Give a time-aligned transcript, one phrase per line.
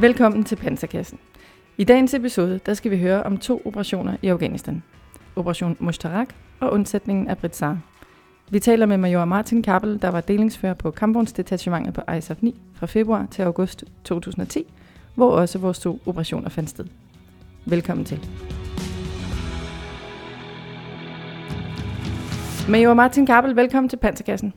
[0.00, 1.18] Velkommen til Panserkassen.
[1.76, 4.82] I dagens episode der skal vi høre om to operationer i Afghanistan.
[5.36, 6.28] Operation Mushtarak
[6.60, 7.78] og undsætningen af Britsar.
[8.50, 12.86] Vi taler med major Martin Kappel, der var delingsfører på kampvognsdetachementet på ISAF 9 fra
[12.86, 14.72] februar til august 2010,
[15.14, 16.84] hvor også vores to operationer fandt sted.
[17.66, 18.28] Velkommen til.
[22.68, 24.52] Major Martin Kappel, velkommen til Panserkassen.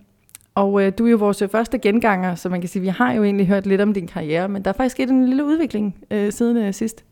[0.55, 3.13] Og øh, du er jo vores øh, første genganger, så man kan sige, vi har
[3.13, 5.95] jo egentlig hørt lidt om din karriere, men der er faktisk sket en lille udvikling
[6.11, 7.05] øh, siden øh, sidst.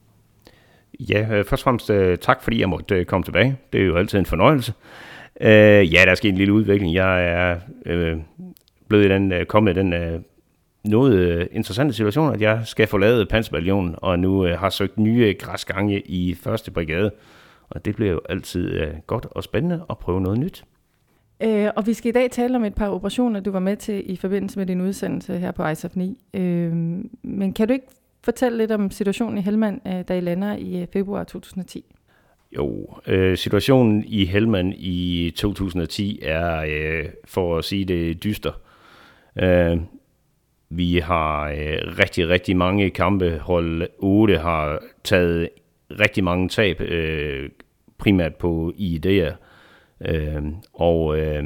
[1.00, 3.58] Ja, øh, først og fremmest øh, tak, fordi jeg måtte øh, komme tilbage.
[3.74, 4.74] Det er jo altid en fornøjelse.
[5.42, 6.94] Øh, ja, der er sket en lille udvikling.
[6.94, 8.18] Jeg er øh,
[8.88, 10.20] blevet i den, øh, kommet i den øh,
[10.84, 15.36] noget øh, interessante situation, at jeg skal forlade Panserbataljonen, og nu øh, har søgt nye
[15.40, 17.12] græsgange i første brigade.
[17.70, 20.64] Og det bliver jo altid øh, godt og spændende at prøve noget nyt.
[21.44, 24.12] Øh, og vi skal i dag tale om et par operationer, du var med til
[24.12, 26.18] i forbindelse med din udsendelse her på ISAF 9.
[26.34, 26.72] Øh,
[27.24, 27.88] men kan du ikke
[28.24, 31.86] fortælle lidt om situationen i Helmand, øh, da I lander i øh, februar 2010?
[32.56, 38.52] Jo, øh, situationen i Helmand i 2010 er, øh, for at sige det, dyster.
[39.36, 39.78] Øh,
[40.70, 43.38] vi har øh, rigtig, rigtig mange kampe.
[43.38, 45.50] Hold 8 har taget
[46.00, 47.50] rigtig mange tab, øh,
[47.98, 49.34] primært på IED'er.
[50.06, 51.44] Øh, og, øh,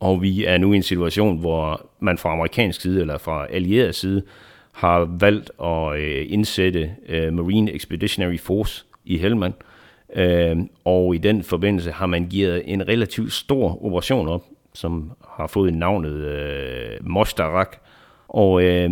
[0.00, 3.94] og vi er nu i en situation, hvor man fra amerikansk side eller fra allieret
[3.94, 4.22] side
[4.72, 9.54] har valgt at øh, indsætte øh, Marine Expeditionary Force i Helmand.
[10.16, 14.44] Øh, og i den forbindelse har man givet en relativt stor operation op,
[14.74, 17.76] som har fået navnet øh, Mostarak.
[18.28, 18.90] Og øh,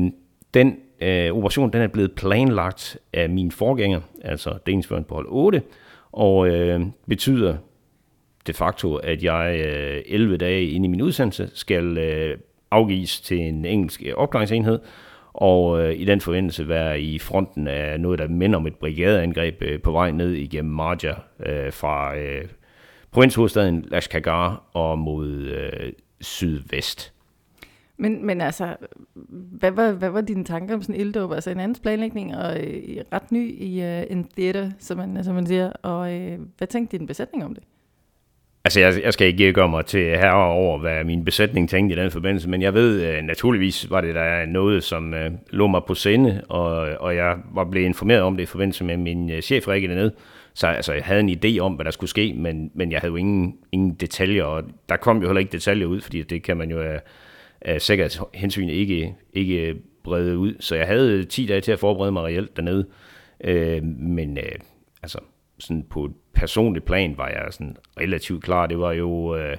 [0.55, 5.63] den øh, operation den er blevet planlagt af min forgænger, altså delingsføren på hold 8,
[6.13, 7.57] og øh, betyder
[8.49, 12.39] de facto, at jeg øh, 11 dage inde i min udsendelse skal øh,
[12.71, 14.79] afgives til en engelsk øh, opklaringsenhed,
[15.33, 19.63] og øh, i den forventelse være i fronten af noget, der minder om et brigadeangreb
[19.63, 21.15] øh, på vej ned igennem Marja
[21.47, 22.45] øh, fra øh,
[23.11, 27.13] provinshovedstaden Lashkagar og mod øh, sydvest.
[27.97, 28.77] Men, men altså,
[29.59, 31.33] hvad var, hvad var dine tanker om sådan en ilddåb?
[31.33, 35.35] Altså en andens planlægning og øh, ret ny i øh, en theater, som man, som
[35.35, 35.71] man siger.
[35.71, 37.65] Og øh, hvad tænkte din besætning om det?
[38.65, 42.11] Altså, jeg, jeg skal ikke gøre mig til herover, hvad min besætning tænkte i den
[42.11, 45.95] forbindelse, men jeg ved, øh, naturligvis var det der noget, som øh, lå mig på
[45.95, 46.71] sinde, og,
[47.01, 50.15] og jeg var blevet informeret om det i forbindelse med min øh, chef Rikke dernede.
[50.55, 53.11] Så altså, jeg havde en idé om, hvad der skulle ske, men, men jeg havde
[53.11, 56.57] jo ingen, ingen detaljer, og der kom jo heller ikke detaljer ud, fordi det kan
[56.57, 57.01] man jo af,
[57.61, 60.55] af sikkerhedshensyn ikke, ikke brede ud.
[60.61, 62.87] Så jeg havde 10 dage til at forberede mig reelt dernede.
[63.45, 64.53] øh, men øh,
[65.03, 65.19] altså,
[65.59, 68.67] sådan på et personligt plan var jeg sådan relativt klar.
[68.67, 69.57] Det var jo øh,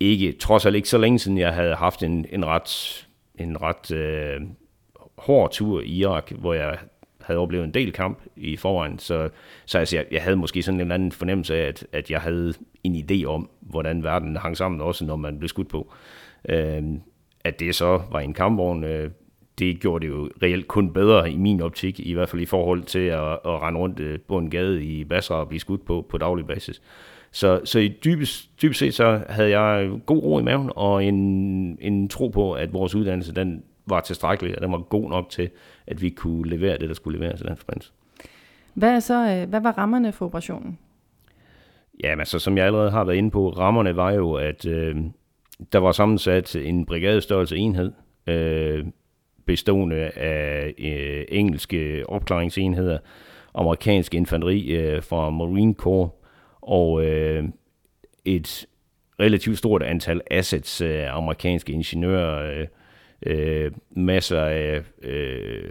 [0.00, 3.06] ikke, trods alt ikke så længe siden, jeg havde haft en, en ret,
[3.38, 4.40] en ret øh,
[5.18, 6.78] hård tur i Irak, hvor jeg
[7.20, 8.98] havde oplevet en del kamp i forvejen.
[8.98, 9.28] Så,
[9.66, 12.20] så altså, jeg, jeg havde måske sådan en eller anden fornemmelse af, at, at jeg
[12.20, 12.54] havde
[12.84, 15.92] en idé om, hvordan verden hang sammen, også når man blev skudt på.
[16.48, 16.82] Øh,
[17.44, 19.10] at det så var en kampvogn, øh,
[19.60, 22.82] det gjorde det jo reelt kun bedre i min optik, i hvert fald i forhold
[22.82, 26.06] til at, at rende rundt øh, på en gade i Basra og blive skudt på
[26.08, 26.82] på daglig basis.
[27.32, 31.14] Så, så i dybest, dybest set så havde jeg god ro i maven og en,
[31.80, 35.50] en tro på, at vores uddannelse den var tilstrækkelig, og den var god nok til,
[35.86, 37.92] at vi kunne levere det, der skulle leveres i den forbindelse.
[38.74, 40.78] Hvad, er så, øh, hvad var rammerne for operationen?
[42.04, 44.96] Ja, men så som jeg allerede har været inde på, rammerne var jo, at øh,
[45.72, 47.92] der var sammensat en brigadestørrelse enhed,
[48.26, 48.86] øh,
[49.46, 52.98] bestående af øh, engelske opklaringsenheder,
[53.54, 56.12] amerikansk infanteri øh, fra Marine Corps
[56.60, 57.44] og øh,
[58.24, 58.66] et
[59.20, 62.66] relativt stort antal assets, øh, amerikanske ingeniører, øh,
[63.26, 65.70] øh, masser af øh,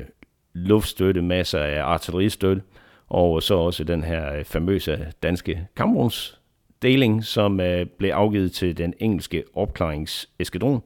[0.54, 2.62] luftstøtte, masser af artilleristøtte,
[3.08, 9.44] og så også den her famøse danske kampvognsdeling, som øh, blev afgivet til den engelske
[9.54, 10.82] opklaringseskadron,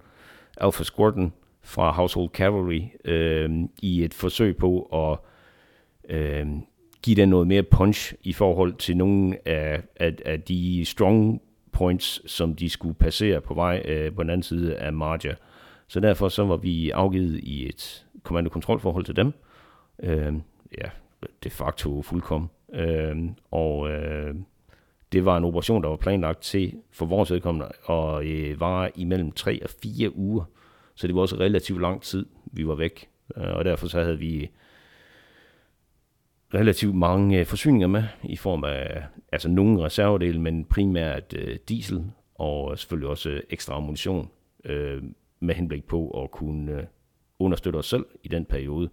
[0.58, 1.34] Alpha Squadron,
[1.64, 3.52] fra Household Cavalry øh,
[3.82, 5.20] i et forsøg på at
[6.16, 6.48] øh,
[7.02, 12.32] give den noget mere punch i forhold til nogle af, af, af de strong points,
[12.32, 15.34] som de skulle passere på vej øh, på den anden side af Marja.
[15.88, 19.34] Så derfor så var vi afgivet i et kommando-kontrolforhold til dem.
[20.04, 20.34] Øh,
[20.78, 20.90] ja,
[21.44, 22.50] de facto fuldkommen.
[22.74, 23.16] Øh,
[23.52, 24.36] og øh,
[25.12, 29.32] det var en operation, der var planlagt til for vores vedkommende og øh, var imellem
[29.32, 30.44] 3 og 4 uger.
[30.96, 33.10] Så det var også relativt lang tid, vi var væk.
[33.38, 34.50] Øh, og derfor så havde vi
[36.54, 42.04] relativt mange øh, forsyninger med, i form af altså nogle reservedele, men primært øh, diesel,
[42.36, 44.30] og selvfølgelig også ekstra ammunition,
[45.40, 46.88] med henblik på at kunne
[47.40, 48.90] understøtte os selv i den periode.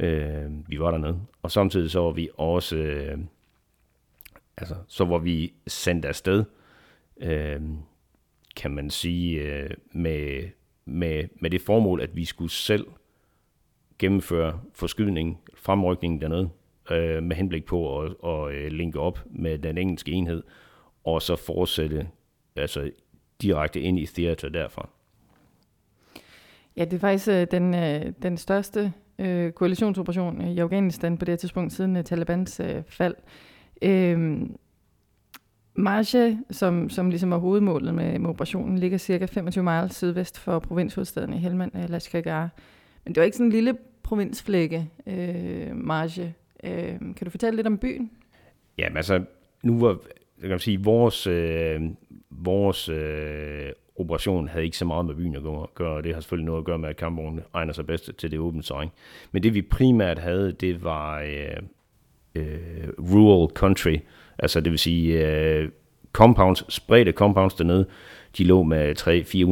[0.00, 1.20] Øh, vi var dernede.
[1.42, 3.18] Og samtidig så var vi også, øh,
[4.56, 6.44] altså, så var vi sendt afsted,
[7.16, 7.60] øh,
[8.56, 10.48] kan man sige, øh, med,
[10.84, 12.86] med, med det formål, at vi skulle selv
[13.98, 16.50] gennemføre forskydning, fremrykning dernede,
[16.90, 20.42] øh, med henblik på at, at, at linke op med den engelske enhed,
[21.04, 22.08] og så fortsætte
[22.56, 22.90] altså
[23.42, 24.88] direkte ind i theater derfra.
[26.76, 31.32] Ja, det er faktisk øh, den, øh, den største øh, koalitionsoperation i Afghanistan på det
[31.32, 33.14] her tidspunkt siden øh, Talibans øh, fald.
[33.82, 34.42] Øh,
[35.74, 40.58] Marche, som, som ligesom er hovedmålet med, med operationen, ligger cirka 25 miles sydvest for
[40.58, 41.90] provinshovedstaden i Helmand, øh,
[43.04, 46.34] Men det var ikke sådan en lille provinsflække, øh, Marche.
[46.64, 48.10] Øh, kan du fortælle lidt om byen?
[48.78, 49.24] Ja, altså,
[49.62, 49.98] nu var,
[50.40, 51.80] jeg kan sige, vores, øh,
[52.30, 55.42] vores øh, operation havde ikke så meget med byen at
[55.74, 58.30] gøre, og det har selvfølgelig noget at gøre med, at kampvognen egner sig bedst til
[58.30, 58.88] det åbne terræn.
[59.32, 61.56] Men det vi primært havde, det var øh,
[62.34, 63.96] øh, rural country,
[64.38, 65.68] altså det vil sige øh,
[66.12, 67.86] compounds, spredte compounds dernede,
[68.38, 68.98] de lå med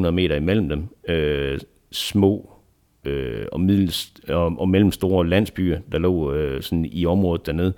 [0.07, 1.59] 300-400 meter imellem dem, øh,
[1.93, 2.51] små
[3.05, 7.73] øh, og, middelst, og, og mellemstore landsbyer, der lå øh, sådan i området dernede,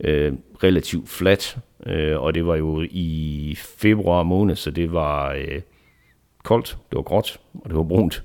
[0.00, 0.32] øh,
[0.64, 1.56] relativt fladt,
[1.86, 5.60] øh, og det var jo i februar måned, så det var øh,
[6.42, 8.24] koldt, det var gråt, og det var brunt.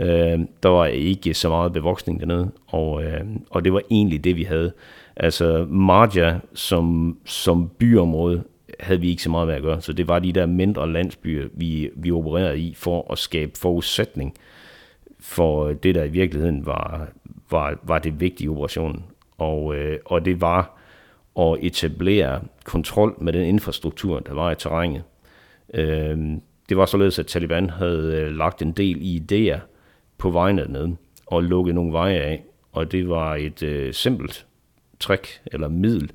[0.00, 4.36] Øh, der var ikke så meget bevoksning dernede, og, øh, og det var egentlig det,
[4.36, 4.72] vi havde.
[5.16, 8.42] Altså Marja som, som byområde
[8.80, 11.48] havde vi ikke så meget med at gøre, så det var de der mindre landsbyer,
[11.52, 14.34] vi, vi opererede i for at skabe forudsætning
[15.20, 17.08] for øh, det, der i virkeligheden var,
[17.50, 19.04] var, var det vigtige operationen.
[19.38, 20.78] Og, øh, og det var
[21.38, 25.02] at etablere kontrol med den infrastruktur, der var i terrænet.
[25.74, 26.18] Øh,
[26.68, 29.58] det var således, at Taliban havde øh, lagt en del idéer
[30.18, 30.96] på vejen dernede
[31.26, 32.44] og lukket nogle veje af.
[32.72, 34.46] Og det var et øh, simpelt
[35.04, 36.10] trick eller middel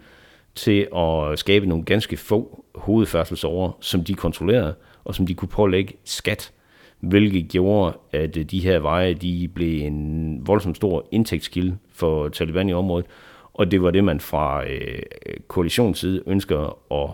[0.55, 5.93] til at skabe nogle ganske få hovedfærdselsårer, som de kontrollerede, og som de kunne pålægge
[6.03, 6.51] skat,
[6.99, 12.69] hvilket gjorde, at øh, de her veje de blev en voldsomt stor indtægtskilde for Taliban
[12.69, 13.05] i området,
[13.53, 15.01] og det var det, man fra øh,
[15.47, 17.09] koalitionsside ønsker at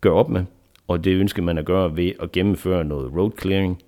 [0.00, 0.44] gøre op med
[0.86, 3.82] og det ønsker man at gøre ved at gennemføre noget road clearing.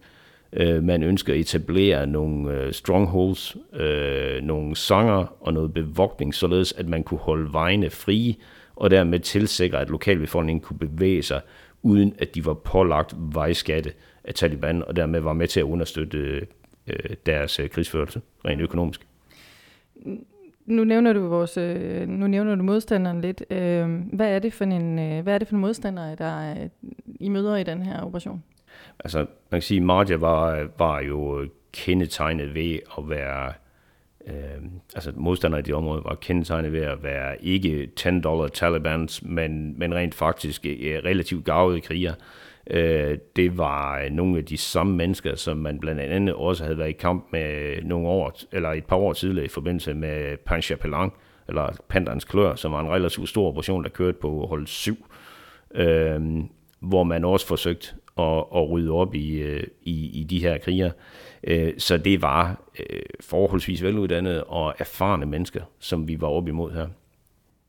[0.56, 6.72] Øh, man ønsker at etablere nogle øh, strongholds, øh, nogle sanger og noget bevogtning, således
[6.72, 8.34] at man kunne holde vejene frie,
[8.76, 11.40] og dermed tilsikre, at lokalbefolkningen kunne bevæge sig,
[11.82, 13.92] uden at de var pålagt vejskatte
[14.24, 16.46] af Taliban, og dermed var med til at understøtte
[16.86, 19.06] øh, deres øh, krigsførelse rent økonomisk
[20.66, 23.44] nu nævner du vores, øh, nu nævner du modstanderen lidt.
[23.50, 26.68] Øh, hvad er det for en, øh, hvad er det for en modstander, der øh,
[27.20, 28.42] I møder i den her operation?
[29.00, 33.52] Altså, man kan sige, Marja var, var jo kendetegnet ved at være,
[34.26, 34.62] øh,
[34.94, 39.78] altså modstandere i det område var kendetegnet ved at være ikke 10 dollar Talibans, men,
[39.78, 42.14] men rent faktisk øh, relativt gavede kriger.
[42.70, 46.88] Øh, det var nogle af de samme mennesker, som man blandt andet også havde været
[46.88, 51.12] i kamp med nogle år, eller et par år tidligere i forbindelse med Pancha Pelang,
[51.48, 55.06] eller Panderens Klør, som var en relativt stor operation, der kørte på hold 7,
[55.74, 56.20] øh,
[56.80, 60.90] hvor man også forsøgte at, at rydde op i, øh, i, i de her kriger.
[61.44, 66.72] Øh, så det var øh, forholdsvis veluddannede og erfarne mennesker, som vi var op imod
[66.72, 66.86] her.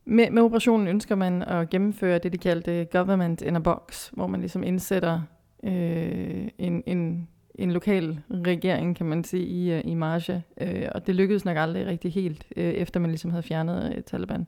[0.05, 4.27] Med, med operationen ønsker man at gennemføre det, de kaldte government in a box, hvor
[4.27, 5.21] man ligesom indsætter
[5.63, 10.43] øh, en, en, en lokal regering, kan man sige, i, i marge.
[10.61, 14.03] Øh, og det lykkedes nok aldrig rigtig helt, øh, efter man ligesom havde fjernet øh,
[14.03, 14.47] Taliban.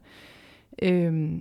[0.81, 1.39] Øh,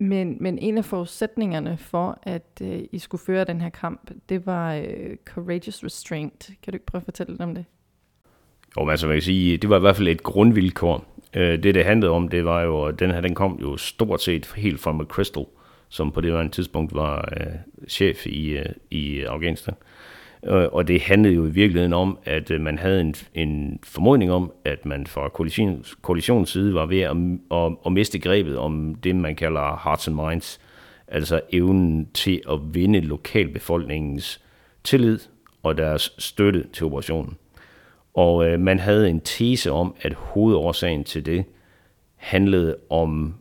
[0.00, 4.46] men, men en af forudsætningerne for, at øh, I skulle føre den her kamp, det
[4.46, 6.50] var øh, courageous restraint.
[6.62, 7.64] Kan du ikke prøve at fortælle lidt om det?
[8.76, 11.04] Jo, men altså man kan sige, det var i hvert fald et grundvilkår.
[11.34, 14.22] Øh, det, det handlede om, det var jo, at den her, den kom jo stort
[14.22, 15.46] set helt fra McChrystal,
[15.88, 17.52] som på det var en tidspunkt var øh,
[17.88, 19.74] chef i, øh, i Afghanistan.
[19.78, 19.99] Øh,
[20.48, 24.52] og det handlede jo i virkeligheden om, at øh, man havde en, en formodning om,
[24.64, 27.16] at man fra koalitions, koalitionens side var ved at,
[27.50, 30.60] at, at miste grebet om det, man kalder hearts and minds,
[31.08, 34.40] altså evnen til at vinde lokalbefolkningens
[34.84, 35.18] tillid
[35.62, 37.36] og deres støtte til operationen.
[38.14, 41.44] Og øh, man havde en tese om, at hovedårsagen til det
[42.16, 43.34] handlede om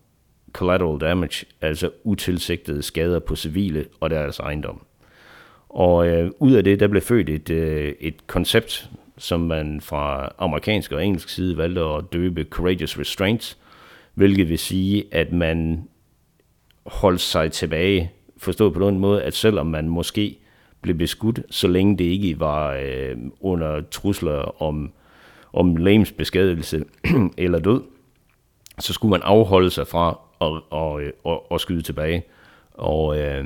[0.52, 4.82] collateral damage, altså utilsigtede skader på civile og deres ejendom.
[5.70, 10.34] Og øh, ud af det, der blev født et, øh, et koncept, som man fra
[10.38, 13.58] amerikansk og engelsk side valgte at døbe Courageous Restraints,
[14.14, 15.88] hvilket vil sige, at man
[16.86, 20.38] holdt sig tilbage, forstået på den måde, at selvom man måske
[20.82, 24.92] blev beskudt, så længe det ikke var øh, under trusler om,
[25.54, 26.86] om lægemsbeskadelse
[27.38, 27.82] eller død,
[28.80, 32.24] så skulle man afholde sig fra at, at, øh, at, at skyde tilbage.
[32.74, 33.46] Og, øh,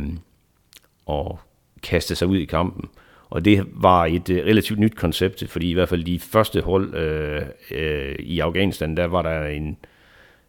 [1.05, 1.39] og
[1.83, 2.89] kaste sig ud i kampen.
[3.29, 6.95] Og det var et øh, relativt nyt koncept, fordi i hvert fald de første hold
[6.95, 9.77] øh, øh, i Afghanistan, der var der en,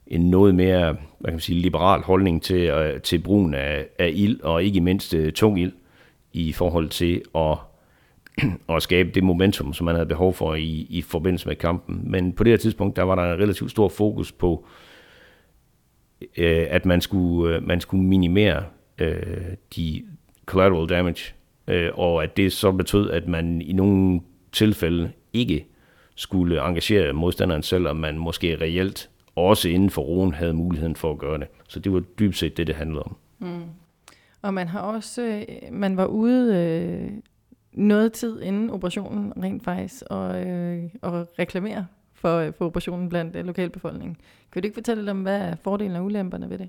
[0.06, 4.10] en noget mere hvad kan man sige, liberal holdning til, øh, til brugen af, af
[4.14, 5.72] ild, og ikke mindst øh, tung ild,
[6.32, 7.58] i forhold til at,
[8.76, 12.00] at skabe det momentum, som man havde behov for i, i forbindelse med kampen.
[12.10, 14.66] Men på det her tidspunkt, der var der en relativt stor fokus på,
[16.36, 18.64] øh, at man skulle, øh, man skulle minimere
[18.98, 19.42] øh,
[19.76, 20.04] de
[20.46, 21.34] collateral damage,
[21.68, 24.20] øh, og at det så betød, at man i nogle
[24.52, 25.66] tilfælde ikke
[26.16, 31.10] skulle engagere modstanderen selv, og man måske reelt også inden for roen havde muligheden for
[31.10, 31.46] at gøre det.
[31.68, 33.16] Så det var dybt set det, det handlede om.
[33.38, 33.62] Mm.
[34.42, 37.10] Og man har også, øh, man var ude øh,
[37.72, 43.36] noget tid inden operationen rent faktisk, og, øh, og reklamere for, øh, for operationen blandt
[43.36, 44.16] øh, lokalbefolkningen.
[44.52, 46.68] Kan du ikke fortælle lidt om, hvad er fordelen og ulemperne ved det?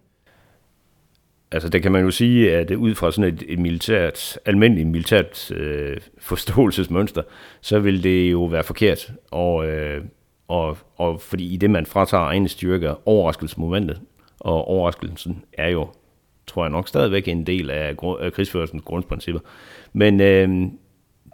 [1.55, 5.51] Altså det kan man jo sige, at ud fra sådan et, et militært, almindeligt militært
[5.51, 7.21] øh, forståelsesmønster,
[7.61, 9.11] så vil det jo være forkert.
[9.31, 10.03] Og, øh,
[10.47, 14.01] og, og fordi i det, man fratager egne styrker, overraskelsesmomentet,
[14.39, 15.87] og overraskelsen er jo,
[16.47, 19.41] tror jeg nok, stadigvæk en del af, af krigsførelsens grundprincipper.
[19.93, 20.49] Men øh,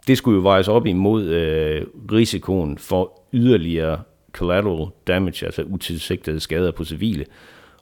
[0.06, 4.00] det skulle jo vejes op imod øh, risikoen for yderligere
[4.32, 7.24] collateral damage, altså utilsigtede skader på civile.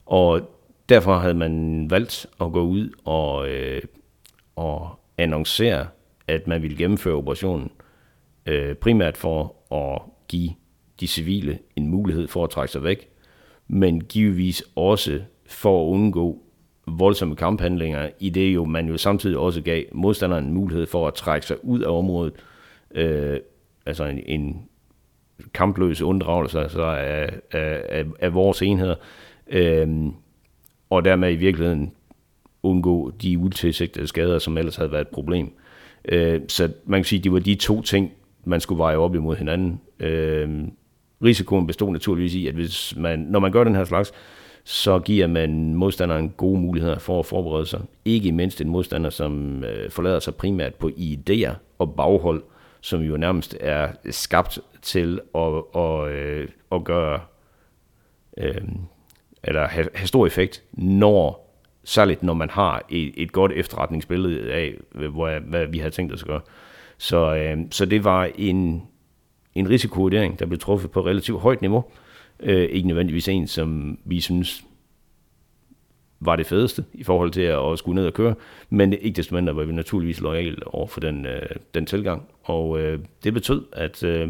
[0.07, 0.60] Og
[0.91, 3.83] derfor havde man valgt at gå ud og, øh,
[4.57, 5.87] og annoncere,
[6.27, 7.71] at man ville gennemføre operationen,
[8.47, 10.51] øh, primært for at give
[11.01, 13.09] de civile en mulighed for at trække sig væk,
[13.69, 16.43] men givetvis også for at undgå
[16.87, 21.15] voldsomme kamphandlinger, i det jo man jo samtidig også gav modstanderen en mulighed for at
[21.15, 22.33] trække sig ud af området,
[22.95, 23.39] øh,
[23.87, 24.63] altså en, en
[25.55, 28.95] kampløs unddragelse altså af, af, af, af vores enheder,
[29.47, 29.89] øh,
[30.91, 31.93] og dermed i virkeligheden
[32.63, 35.53] undgå de utilsigtede skader, som ellers havde været et problem.
[36.05, 38.13] Øh, så man kan sige, at det var de to ting,
[38.45, 39.81] man skulle veje op imod hinanden.
[40.01, 40.49] Øh,
[41.25, 44.13] risikoen bestod naturligvis i, at hvis man, når man gør den her slags,
[44.65, 47.81] så giver man modstanderen gode muligheder for at forberede sig.
[48.05, 52.43] Ikke mindst en modstander, som øh, forlader sig primært på idéer og baghold,
[52.81, 57.21] som jo nærmest er skabt til at, at, øh, at gøre,
[58.39, 58.61] øh,
[59.45, 61.51] eller have, have stor effekt, når
[61.85, 66.23] særligt når man har et, et godt efterretningsbillede af, hvad, hvad vi havde tænkt os
[66.23, 66.41] at gøre.
[66.99, 68.83] Så, øh, så det var en,
[69.55, 71.85] en risikovurdering, der blev truffet på relativt højt niveau.
[72.41, 74.65] Øh, ikke nødvendigvis en, som vi synes
[76.21, 78.35] var det fedeste i forhold til at, skulle ned og køre,
[78.71, 81.43] men ikke desto mindre var vi naturligvis lojale over for den, øh,
[81.75, 82.29] den tilgang.
[82.43, 84.29] Og øh, det betød, at, øh,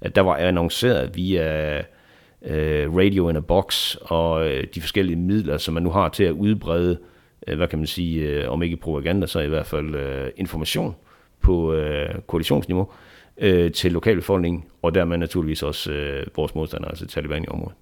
[0.00, 1.82] at der var annonceret via
[2.42, 6.24] øh, radio in a box og øh, de forskellige midler, som man nu har til
[6.24, 6.98] at udbrede,
[7.46, 10.94] øh, hvad kan man sige, øh, om ikke propaganda, så i hvert fald øh, information
[11.40, 12.88] på øh, koalitionsniveau
[13.38, 17.76] øh, til lokalbefolkningen, og dermed naturligvis også øh, vores modstandere, altså Taliban i området.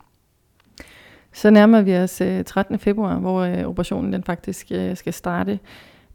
[1.33, 2.79] Så nærmer vi os øh, 13.
[2.79, 5.59] februar, hvor øh, operationen den faktisk øh, skal starte.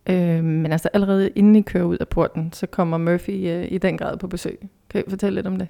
[0.09, 3.77] Øh, men altså allerede inden I kører ud af porten, så kommer Murphy øh, i
[3.77, 4.59] den grad på besøg.
[4.89, 5.67] Kan I fortælle lidt om det?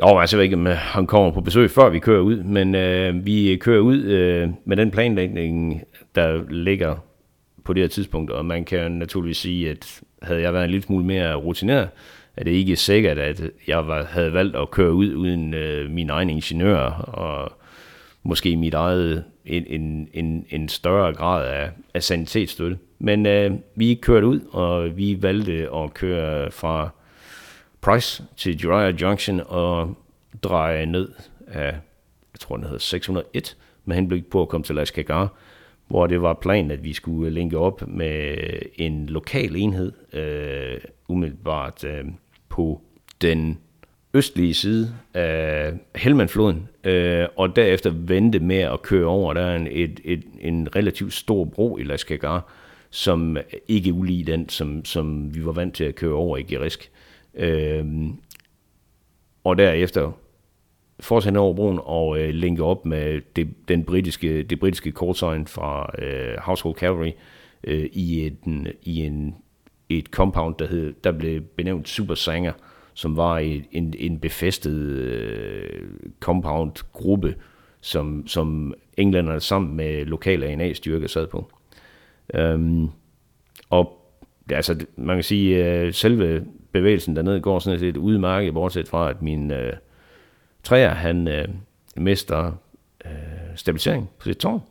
[0.00, 2.42] Jo, altså jeg ved ikke, om øh, han kommer på besøg, før vi kører ud,
[2.42, 5.82] men øh, vi kører ud øh, med den planlægning,
[6.14, 6.96] der ligger
[7.64, 10.84] på det her tidspunkt, og man kan naturligvis sige, at havde jeg været en lille
[10.84, 11.88] smule mere rutineret,
[12.36, 16.10] er det ikke sikkert, at jeg var, havde valgt at køre ud uden øh, min
[16.10, 16.80] egen ingeniør,
[17.12, 17.52] og
[18.22, 22.78] måske mit eget, en, en, en, en større grad af, af sanitetsstøtte.
[22.98, 26.88] Men øh, vi kørte ud, og vi valgte at køre fra
[27.84, 29.96] Price til Jiraiya Junction og
[30.42, 31.08] dreje ned
[31.46, 31.66] af,
[32.32, 35.32] jeg tror den hedder 601, med henblik på at komme til Lashkar,
[35.88, 38.36] hvor det var planen, at vi skulle linke op med
[38.74, 42.04] en lokal enhed, øh, umiddelbart øh,
[42.48, 42.80] på
[43.20, 43.58] den
[44.14, 49.34] østlige side af Helmandfloden, øh, og derefter vente med at køre over.
[49.34, 52.48] Der er en, et, et, en relativt stor bro i Lashkar,
[52.90, 53.36] som
[53.68, 56.90] ikke er ulig den, som, som vi var vant til at køre over i Gerisk.
[57.36, 57.84] Øh,
[59.44, 60.12] og derefter
[61.00, 65.90] fortsætte over broen og øh, linke op med det, den britiske, det britiske call fra
[65.98, 67.10] øh, Household Cavalry
[67.64, 69.34] øh, i, en, i en,
[69.88, 72.52] et compound, der, hed, der blev benævnt Super Sanger,
[72.94, 75.88] som var et, en, en befæstet øh,
[76.20, 77.34] compound-gruppe,
[77.80, 81.50] som, som englænderne sammen med lokale ANA-styrker sad på.
[82.34, 82.88] Øhm,
[83.70, 83.98] og
[84.50, 89.10] altså, man kan sige, at øh, selve bevægelsen dernede går sådan set udmærket, bortset fra,
[89.10, 89.72] at min øh,
[90.62, 91.48] træer, han øh,
[91.96, 92.52] mister
[93.04, 93.10] øh,
[93.56, 94.62] stabilisering på sit tårn.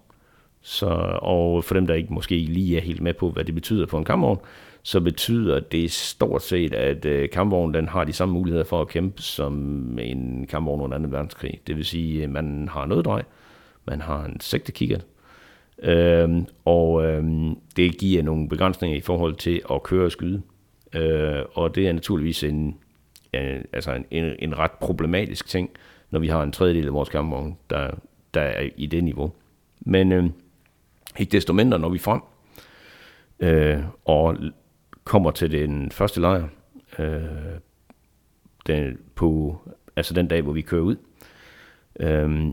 [0.62, 0.88] Så,
[1.22, 3.98] og for dem, der ikke måske lige er helt med på, hvad det betyder på
[3.98, 4.39] en kampvogn,
[4.83, 8.88] så betyder det stort set, at øh, kampvognen den har de samme muligheder for at
[8.88, 9.53] kæmpe som
[10.00, 11.03] en kampvogn under 2.
[11.10, 11.60] verdenskrig.
[11.67, 13.24] Det vil sige, at man har noget drej,
[13.86, 15.05] man har en sigtekikkert,
[15.83, 16.29] øh,
[16.65, 17.24] og øh,
[17.77, 20.41] det giver nogle begrænsninger i forhold til at køre og skyde.
[20.93, 22.77] Øh, og det er naturligvis en,
[23.33, 25.69] en, altså en, en, en ret problematisk ting,
[26.12, 27.91] når vi har en tredjedel af vores kampvogne, der,
[28.33, 29.31] der er i det niveau.
[29.79, 30.23] Men øh,
[31.19, 32.21] ikke desto mindre, når vi frem
[33.39, 34.38] øh, og
[35.03, 36.47] kommer til den første lejr,
[37.00, 37.23] øh,
[38.67, 39.57] den, på,
[39.95, 40.95] altså den dag, hvor vi kører ud,
[42.00, 42.47] øh,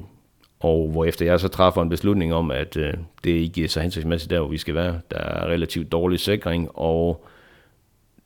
[0.60, 2.94] og hvor efter jeg så træffer en beslutning om, at øh,
[3.24, 5.00] det ikke er så hensigtsmæssigt der, hvor vi skal være.
[5.10, 7.26] Der er relativt dårlig sikring, og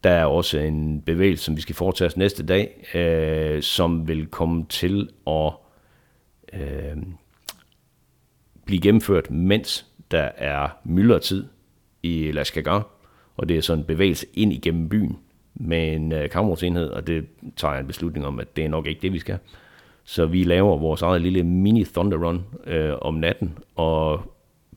[0.05, 4.27] der er også en bevægelse, som vi skal foretage os næste dag, øh, som vil
[4.27, 5.53] komme til at
[6.53, 6.97] øh,
[8.65, 11.45] blive gennemført, mens der er myldretid
[12.03, 12.89] i Laskagar,
[13.37, 15.19] og det er sådan en bevægelse ind igennem byen
[15.55, 18.87] med en øh, kammersenhed, og det tager jeg en beslutning om, at det er nok
[18.87, 19.39] ikke det, vi skal.
[20.05, 24.21] Så vi laver vores eget lille mini Thunder Run øh, om natten, og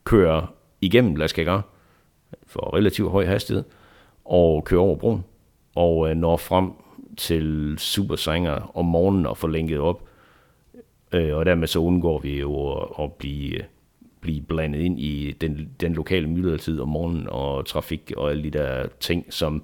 [0.04, 1.66] kører igennem Laskagar
[2.46, 3.64] for relativt høj hastighed,
[4.28, 5.24] og kører over broen,
[5.76, 6.72] og øh, når frem
[7.18, 10.04] til Supersanger om morgenen og får linket op.
[11.12, 13.64] Øh, og dermed så undgår vi jo at, at blive, øh,
[14.22, 18.50] blive blandet ind i den, den lokale myldretid om morgenen og trafik og alle de
[18.50, 19.64] der ting, som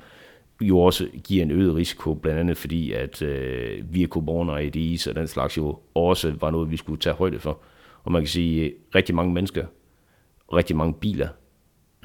[0.62, 5.16] jo også giver en øget risiko, blandt andet fordi, at øh, Virkoborn og ADIS og
[5.16, 7.60] den slags jo også var noget, vi skulle tage højde for.
[8.04, 9.66] Og man kan sige, at rigtig mange mennesker,
[10.54, 11.28] rigtig mange biler,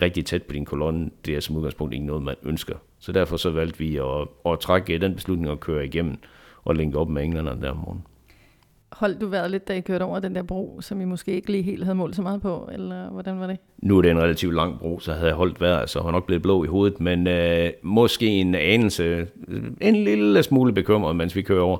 [0.02, 2.74] rigtig tæt på din kolonne, det er som udgangspunkt ikke noget, man ønsker.
[2.98, 6.16] Så derfor så valgte vi at, at trække den beslutning og køre igennem
[6.64, 8.04] og linke op med englænderne der om morgenen.
[8.92, 11.52] Holdt du været lidt, da I kørte over den der bro, som I måske ikke
[11.52, 13.56] lige helt havde målt så meget på, eller hvordan var det?
[13.78, 16.26] Nu er det en relativt lang bro, så havde jeg holdt vejret, så har nok
[16.26, 19.26] blevet blå i hovedet, men øh, måske en anelse,
[19.80, 21.78] en lille smule bekymret, mens vi kører over.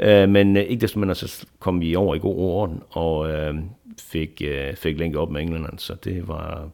[0.00, 3.54] Øh, men øh, ikke desto mindre, så kom vi over i god orden, og øh,
[4.00, 6.68] fik, øh, fik linket op med englænderne, så det var,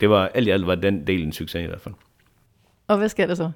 [0.00, 1.94] det var alt i alt var den del en succes i hvert fald.
[2.86, 3.50] Og hvad sker der så?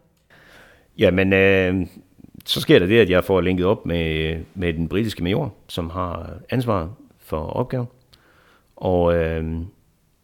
[0.99, 1.87] Jamen, øh,
[2.47, 5.91] så sker der det, at jeg får linket op med, med den britiske major, som
[5.91, 7.87] har ansvaret for opgaven.
[8.77, 9.61] Og øh,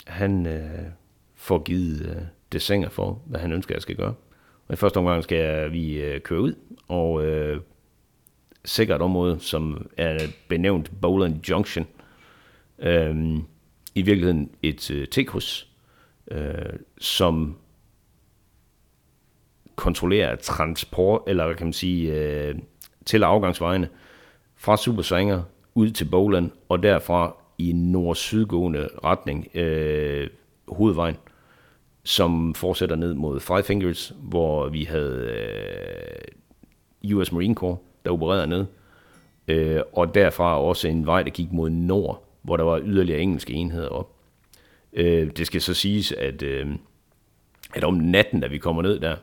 [0.06, 0.86] han øh,
[1.34, 4.14] får givet øh, designer for, hvad han ønsker, jeg skal gøre.
[4.68, 6.54] Og i første omgang skal jeg, vi øh, køre ud
[6.88, 7.60] og øh,
[8.64, 11.86] sikre et område, som er benævnt Bowland Junction.
[12.78, 13.38] Øh,
[13.94, 15.68] I virkeligheden et øh, T-kryds,
[16.30, 17.56] øh, som
[19.76, 22.54] kontrollerer transport, eller kan man sige, øh,
[23.04, 23.88] til afgangsvejene
[24.56, 25.42] fra Supersanger
[25.74, 30.28] ud til Bowland, og derfra i nord-sydgående retning øh,
[30.68, 31.16] hovedvejen,
[32.04, 35.30] som fortsætter ned mod Five Fingers, hvor vi havde
[37.04, 38.66] øh, US Marine Corps, der opererede ned,
[39.48, 43.52] øh, og derfra også en vej, der gik mod nord, hvor der var yderligere engelske
[43.52, 44.15] enheder op.
[44.96, 46.66] Øh, det skal så siges, at, øh,
[47.74, 49.16] at om natten, da vi kommer ned der,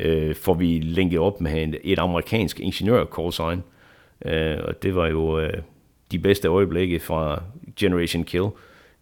[0.00, 3.62] øh, får vi linket op med en, et amerikansk ingeniør-callsign.
[4.24, 5.62] Øh, og det var jo øh,
[6.12, 7.42] de bedste øjeblikke fra
[7.76, 8.46] Generation Kill.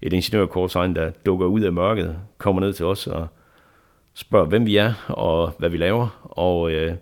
[0.02, 3.26] Et ingeniør-callsign, der dukker ud af mørket, kommer ned til os og
[4.14, 6.28] spørger, hvem vi er og hvad vi laver.
[6.30, 6.94] Og øh,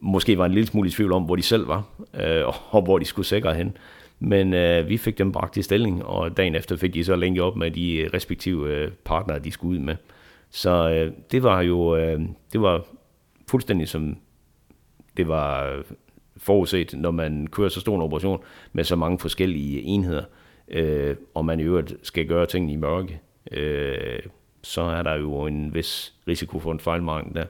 [0.00, 2.98] måske var en lille smule i tvivl om, hvor de selv var, øh, og hvor
[2.98, 3.76] de skulle sikre hen.
[4.18, 7.42] Men øh, vi fik dem bragt i stilling, og dagen efter fik de så længe
[7.42, 9.96] op med de øh, respektive øh, partnere, de skulle ud med.
[10.50, 12.20] Så øh, det var jo øh,
[12.52, 12.84] det var
[13.48, 14.16] fuldstændig som
[15.16, 15.84] det var øh,
[16.36, 20.24] forudset, når man kører så stor en operation med så mange forskellige enheder,
[20.68, 23.20] øh, og man i øvrigt skal gøre ting i mørke,
[23.52, 24.20] øh,
[24.62, 27.44] så er der jo en vis risiko for en fejlmarked der.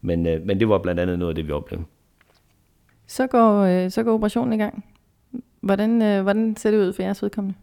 [0.00, 1.86] Men, øh, men det var blandt andet noget af det, vi oplevede.
[3.06, 4.84] Så går, øh, så går operationen i gang.
[5.62, 7.58] Hvordan, øh, hvordan ser det ud for jeres vedkommende?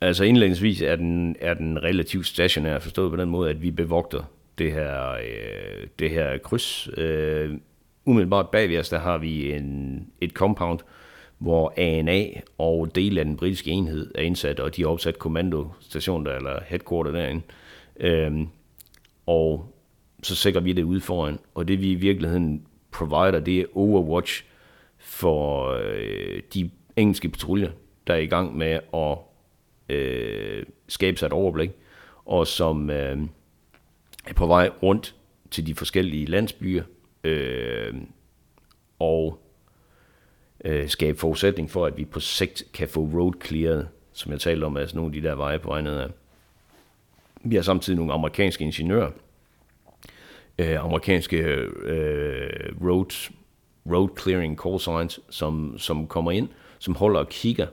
[0.00, 4.22] Altså indledningsvis er den, er den relativt stationær, forstået på den måde, at vi bevogter
[4.58, 6.88] det her, øh, det her kryds.
[6.96, 7.54] Øh,
[8.04, 10.78] umiddelbart bag os, der har vi en, et compound,
[11.38, 12.26] hvor ANA
[12.58, 16.60] og del af den britiske enhed er indsat, og de har opsat kommandostation der, eller
[16.66, 17.42] headquarter derinde.
[18.00, 18.48] Øhm,
[19.26, 19.74] og
[20.22, 24.44] så sikrer vi det ude foran, og det vi i virkeligheden provider, det er overwatch
[25.08, 27.70] for øh, de engelske patruljer,
[28.06, 29.18] der er i gang med at
[29.96, 31.70] øh, skabe sig et overblik,
[32.24, 33.18] og som øh,
[34.26, 35.14] er på vej rundt
[35.50, 36.82] til de forskellige landsbyer,
[37.24, 37.94] øh,
[38.98, 39.40] og
[40.64, 44.64] øh, skabe forudsætning for, at vi på sigt kan få road clearet, som jeg talte
[44.64, 46.08] om, altså nogle af de der veje på vej af.
[47.44, 49.10] Vi har samtidig nogle amerikanske ingeniører,
[50.58, 53.30] øh, amerikanske øh, road,
[53.92, 56.48] road clearing call signs, som, som kommer ind,
[56.78, 57.66] som holder og kigger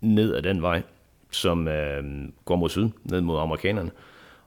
[0.00, 0.82] ned ad den vej,
[1.30, 2.04] som øh,
[2.44, 3.90] går mod syd, ned mod amerikanerne.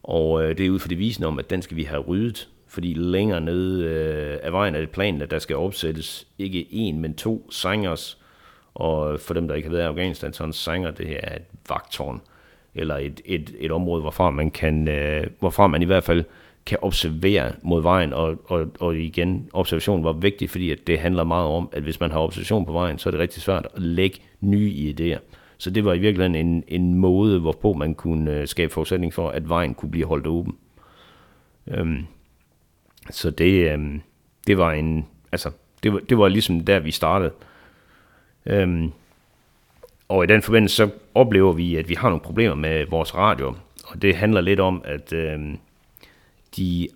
[0.03, 2.49] Og øh, det er ud for det visende om, at den skal vi have ryddet,
[2.67, 6.99] fordi længere nede øh, af vejen er det planen, at der skal opsættes ikke en,
[6.99, 8.17] men to sangers.
[8.73, 11.41] Og for dem, der ikke har været i Afghanistan, så en sanger, det er et
[11.69, 12.21] vagtårn,
[12.75, 16.23] eller et, et, et område, hvorfra man, kan, øh, hvorfra man i hvert fald
[16.65, 21.23] kan observere mod vejen, og, og, og igen, observation var vigtig, fordi at det handler
[21.23, 23.81] meget om, at hvis man har observation på vejen, så er det rigtig svært at
[23.81, 25.19] lægge nye idéer.
[25.57, 29.29] Så det var i virkeligheden en, en måde, hvorpå man kunne øh, skabe forudsætning for,
[29.29, 30.57] at vejen kunne blive holdt åben.
[31.67, 32.05] Øhm,
[33.09, 34.01] så det, øhm,
[34.47, 35.51] det var en, altså,
[35.83, 37.31] det var, det var ligesom der, vi startede.
[38.45, 38.91] Øhm,
[40.09, 43.55] og i den forbindelse, så oplever vi, at vi har nogle problemer med vores radio.
[43.85, 45.57] Og det handler lidt om, at øhm,
[46.57, 46.87] de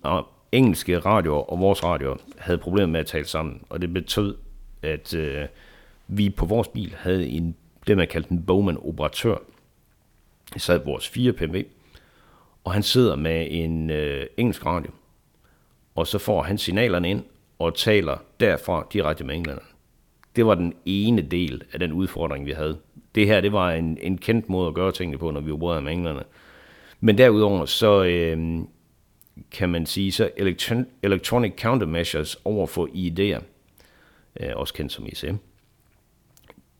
[0.52, 3.62] engelske radioer og vores radio havde problemer med at tale sammen.
[3.68, 4.36] Og det betød,
[4.82, 5.46] at øh,
[6.08, 7.56] vi på vores bil havde en
[7.88, 9.36] det, man kaldte en Bowman-operatør.
[10.54, 11.64] Jeg sad vores 4 PMV,
[12.64, 14.90] og han sidder med en øh, engelsk radio,
[15.94, 17.22] og så får han signalerne ind
[17.58, 19.68] og taler derfra direkte med englænderne.
[20.36, 22.78] Det var den ene del af den udfordring, vi havde.
[23.14, 25.82] Det her, det var en, en kendt måde at gøre tingene på, når vi opererede
[25.82, 26.24] med englænderne.
[27.00, 28.58] Men derudover, så øh,
[29.50, 30.30] kan man sige, så
[31.02, 33.42] electronic countermeasures over for IED'er,
[34.40, 35.34] øh, også kendt som ISM,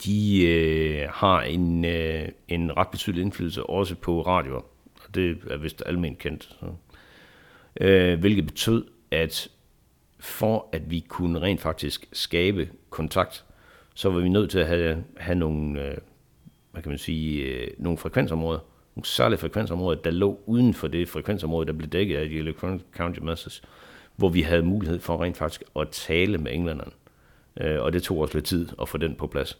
[0.04, 4.56] de øh, har en, øh, en ret betydelig indflydelse også på radio.
[4.56, 6.56] Og det er vist almindeligt kendt.
[6.60, 6.66] Så.
[7.80, 9.48] Øh, hvilket betød, at
[10.18, 13.44] for at vi kunne rent faktisk skabe kontakt,
[13.94, 15.96] så var vi nødt til at have, have nogle, øh,
[16.72, 18.60] hvad kan man sige, øh, nogle frekvensområder,
[18.98, 22.82] nogle særlige frekvensområder, der lå uden for det frekvensområde, der blev dækket af de electronic
[22.96, 23.62] countermeasures,
[24.16, 26.90] hvor vi havde mulighed for rent faktisk at tale med englænderne.
[27.60, 29.58] Øh, og det tog også lidt tid at få den på plads.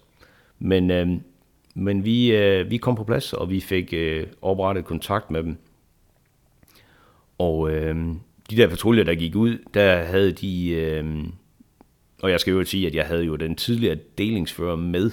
[0.58, 1.08] Men, øh,
[1.74, 5.56] men vi, øh, vi kom på plads, og vi fik øh, oprettet kontakt med dem.
[7.38, 7.96] Og øh,
[8.50, 10.70] de der patruljer, der gik ud, der havde de...
[10.70, 11.24] Øh,
[12.22, 15.10] og jeg skal jo sige, at jeg havde jo den tidligere delingsfører med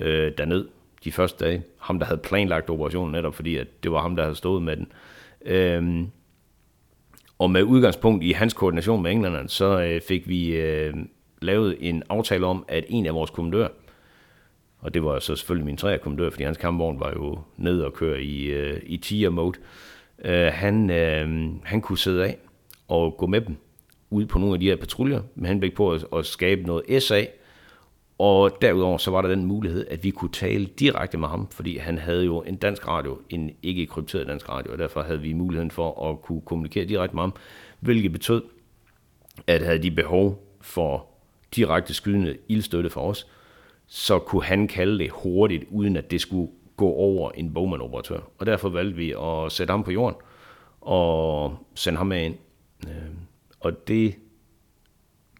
[0.00, 0.68] øh, derned
[1.04, 1.62] de første dage.
[1.78, 4.76] Ham, der havde planlagt operationen netop, fordi at det var ham, der havde stået med
[4.76, 4.92] den.
[5.44, 6.08] Øhm,
[7.38, 10.94] og med udgangspunkt i hans koordination med englænderne, så øh, fik vi øh,
[11.42, 13.68] lavet en aftale om, at en af vores kommandører,
[14.80, 17.92] og det var så selvfølgelig min tredje kommandør, fordi hans kampvogn var jo ned og
[17.92, 19.58] køre i, øh, i tier mode.
[20.24, 22.38] Øh, han, øh, han kunne sidde af
[22.88, 23.56] og gå med dem
[24.10, 27.24] ud på nogle af de her patruljer, med henblik på at, at skabe noget SA,
[28.18, 31.76] og derudover så var der den mulighed, at vi kunne tale direkte med ham, fordi
[31.76, 35.32] han havde jo en dansk radio, en ikke krypteret dansk radio, og derfor havde vi
[35.32, 37.32] muligheden for at kunne kommunikere direkte med ham,
[37.80, 38.42] hvilket betød,
[39.46, 41.06] at havde de behov for
[41.56, 43.26] direkte skydende ildstøtte for os,
[43.86, 48.20] så kunne han kalde det hurtigt, uden at det skulle gå over en Bowman-operatør.
[48.38, 50.16] Og derfor valgte vi at sætte ham på jorden
[50.80, 52.34] og sende ham med ind.
[52.88, 52.92] Øh,
[53.60, 54.14] og det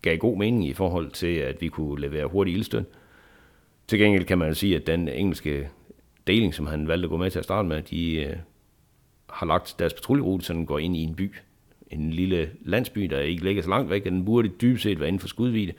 [0.08, 2.84] gav god mening i forhold til, at vi kunne levere hurtig ildstød.
[3.88, 5.68] Til gengæld kan man sige, at den engelske
[6.26, 8.36] deling, som han valgte at gå med til at starte med, de øh,
[9.30, 11.34] har lagt deres patruljerute, så den går ind i en by.
[11.90, 15.20] En lille landsby, der ikke ligger så langt væk, den burde dybest set være inden
[15.20, 15.72] for skudvide.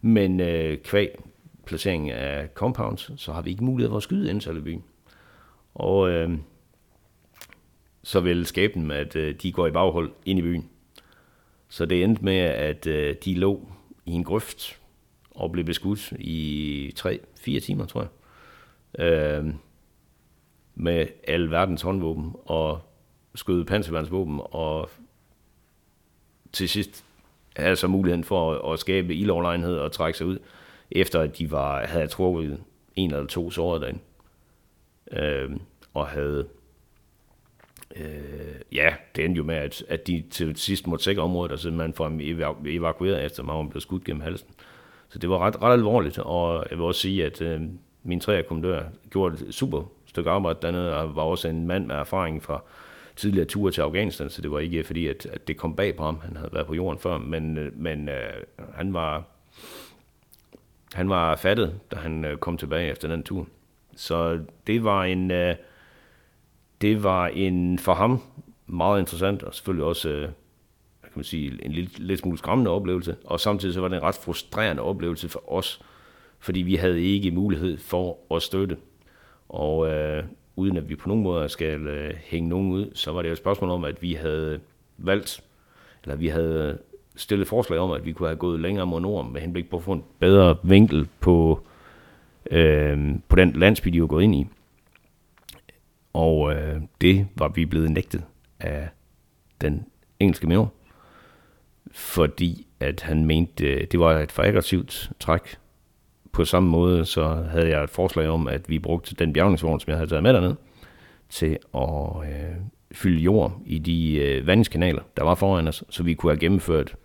[0.00, 1.08] Men øh, kvæg
[1.66, 4.84] placering af compounds, så har vi ikke mulighed for at skyde ind i byen.
[5.74, 6.30] Og øh,
[8.02, 10.68] så vil skæbnen, at øh, de går i baghold ind i byen.
[11.68, 13.68] Så det endte med, at øh, de lå
[14.06, 14.80] i en grøft
[15.30, 18.10] og blev beskudt i 3-4 timer, tror jeg.
[19.04, 19.54] Øh,
[20.74, 22.80] med al verdens håndvåben og
[23.34, 24.90] skød panserværnsvåben og
[26.52, 27.04] til sidst
[27.56, 30.38] havde så muligheden for at, at skabe ildoverlegenhed og trække sig ud
[30.90, 32.62] efter at de var, havde trukket
[32.96, 34.00] en eller to sårede derinde.
[35.12, 35.50] Øh,
[35.94, 36.48] og havde,
[38.00, 41.58] øh, ja, det endte jo med, at, at de til sidst måtte sikre området, og
[41.58, 42.20] simpelthen få ham
[42.66, 44.48] evakueret efter, at man blev skudt gennem halsen.
[45.08, 47.60] Så det var ret, ret alvorligt, og jeg vil også sige, at øh,
[48.02, 51.94] min tre kommandør gjorde et super stykke arbejde dernede, og var også en mand med
[51.94, 52.62] erfaring fra
[53.16, 56.04] tidligere ture til Afghanistan, så det var ikke fordi, at, at det kom bag på
[56.04, 56.20] ham.
[56.24, 58.32] Han havde været på jorden før, men, øh, men øh,
[58.74, 59.24] han var
[60.94, 63.46] han var fattet, da han øh, kom tilbage efter den tur.
[63.96, 65.54] Så det var en, øh,
[66.80, 68.20] det var en for ham
[68.66, 70.28] meget interessant, og selvfølgelig også øh,
[71.02, 73.16] kan man sige, en lidt, lidt smule skræmmende oplevelse.
[73.24, 75.80] Og samtidig så var det en ret frustrerende oplevelse for os,
[76.38, 78.76] fordi vi havde ikke mulighed for at støtte.
[79.48, 80.24] Og øh,
[80.56, 83.32] uden at vi på nogen måde skal øh, hænge nogen ud, så var det jo
[83.32, 84.60] et spørgsmål om, at vi havde
[84.98, 85.44] valgt,
[86.04, 86.78] eller vi havde
[87.16, 89.82] stillet forslag om, at vi kunne have gået længere mod nord, med henblik på at
[89.82, 91.60] få en bedre vinkel på,
[92.50, 94.46] øh, på den landsby, de var gået ind i.
[96.18, 98.24] Og øh, det var vi blevet nægtet
[98.60, 98.88] af
[99.60, 99.86] den
[100.20, 100.72] engelske major,
[101.90, 105.56] fordi at han mente, øh, det var et for aggressivt træk.
[106.32, 109.90] På samme måde så havde jeg et forslag om, at vi brugte den bjergningsvogn, som
[109.90, 110.54] jeg havde taget med derned,
[111.28, 112.56] til at øh,
[112.92, 116.96] fylde jord i de øh, vandingskanaler, der var foran os, så vi kunne have gennemført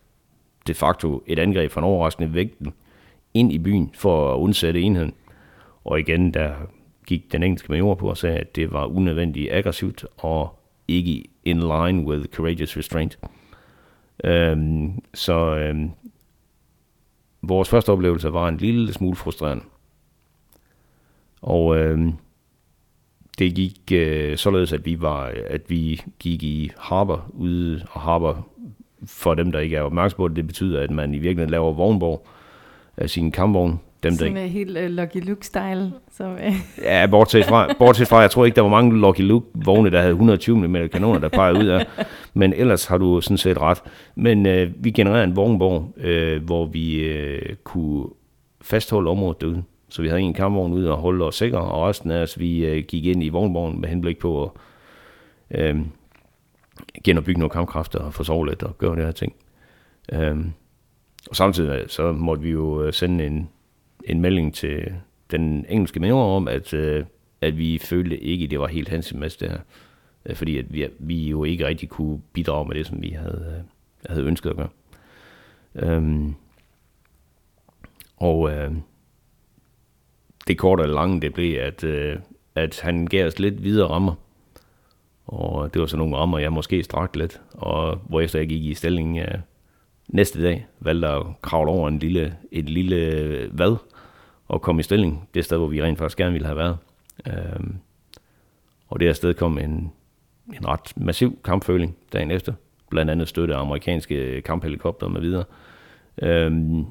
[0.67, 2.73] de facto et angreb fra en overraskende vægten
[3.34, 5.13] ind i byen for at undsætte enheden.
[5.84, 6.54] Og igen, der
[7.06, 11.60] gik den engelske major på og sagde, at det var unødvendigt aggressivt og ikke in
[11.60, 13.20] line with courageous restraint.
[14.24, 15.92] Øhm, så øhm,
[17.42, 19.63] vores første oplevelse var en lille smule frustrerende.
[21.42, 22.13] Og øhm,
[23.39, 28.48] det gik øh, således, at vi var, at vi gik i harbor ude, og harbor
[29.06, 31.74] for dem, der ikke er opmærksom på det, det betyder, at man i virkeligheden laver
[31.74, 32.28] vognborg
[32.98, 33.80] af sin kampvogn.
[34.04, 34.54] Dem, Sådan der ikke...
[34.54, 35.92] helt uh, Lucky Luke-style.
[36.12, 36.84] Så, uh...
[36.84, 40.12] ja, bortset fra, bortset fra, jeg tror ikke, der var mange Lucky Luke-vogne, der havde
[40.12, 41.86] 120 mm kanoner, der pegede ud af.
[42.34, 43.84] Men ellers har du sådan set ret.
[44.16, 48.06] Men uh, vi genererede en vognborg, uh, hvor vi uh, kunne
[48.62, 49.63] fastholde området derude.
[49.89, 52.78] Så vi havde en kampvogn ude og holde os sikre, og resten af os, vi
[52.78, 54.52] uh, gik ind i vognborgen med henblik på
[55.50, 55.82] at uh,
[57.04, 59.36] genopbygge nogle kampkræfter og få sovet lidt og gøre det her ting.
[60.13, 60.38] Uh,
[61.30, 63.50] og samtidig så måtte vi jo sende en,
[64.04, 64.94] en melding til
[65.32, 67.06] den engelske major om, at, øh,
[67.42, 69.60] at vi følte ikke, det var helt hensigtsmæssigt det her.
[70.26, 73.56] Øh, fordi at vi, vi jo ikke rigtig kunne bidrage med det, som vi havde,
[73.58, 73.63] øh,
[74.10, 74.70] havde ønsket at gøre.
[75.76, 76.34] Øhm,
[78.18, 78.72] og øh,
[80.48, 82.18] det korte og lange, det blev, at, øh,
[82.56, 84.16] at han gav os lidt videre rammer.
[85.26, 87.42] Og det var så nogle rammer, jeg måske strakte lidt.
[87.54, 89.38] Og hvor efter jeg gik i stilling øh,
[90.08, 93.76] næste dag, valgte at kravle over en lille, et lille øh, vad,
[94.54, 96.78] at komme i stilling det sted, hvor vi rent faktisk gerne ville have været.
[97.28, 97.78] Øhm,
[98.88, 99.92] og det her sted kom en,
[100.54, 102.54] en ret massiv kampføling dagen efter.
[102.89, 105.44] Blandt andet støtte amerikanske kamphelikopter med videre.
[106.22, 106.86] Øhm,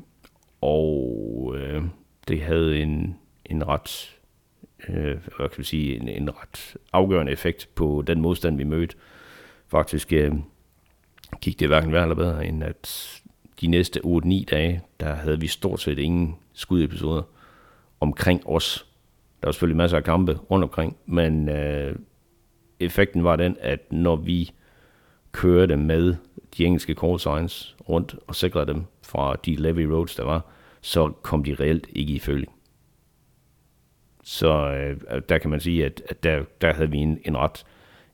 [0.60, 1.82] og øh,
[2.28, 4.18] det havde en, en ret
[4.88, 8.96] øh, hvad kan vi sige, en, en ret afgørende effekt på den modstand, vi mødte.
[9.68, 10.32] Faktisk øh,
[11.40, 13.22] gik det hverken værre eller bedre, end at
[13.60, 17.22] de næste 8-9 dage, der havde vi stort set ingen skudepisoder
[18.02, 18.86] omkring os.
[19.40, 21.96] Der var selvfølgelig masser af kampe rundt omkring, men øh,
[22.80, 24.50] effekten var den, at når vi
[25.32, 26.14] kørte med
[26.56, 30.46] de engelske call signs rundt og sikrede dem fra de levy roads, der var,
[30.80, 32.46] så kom de reelt ikke i følge.
[34.24, 37.64] Så øh, der kan man sige, at, at der, der havde vi en, en ret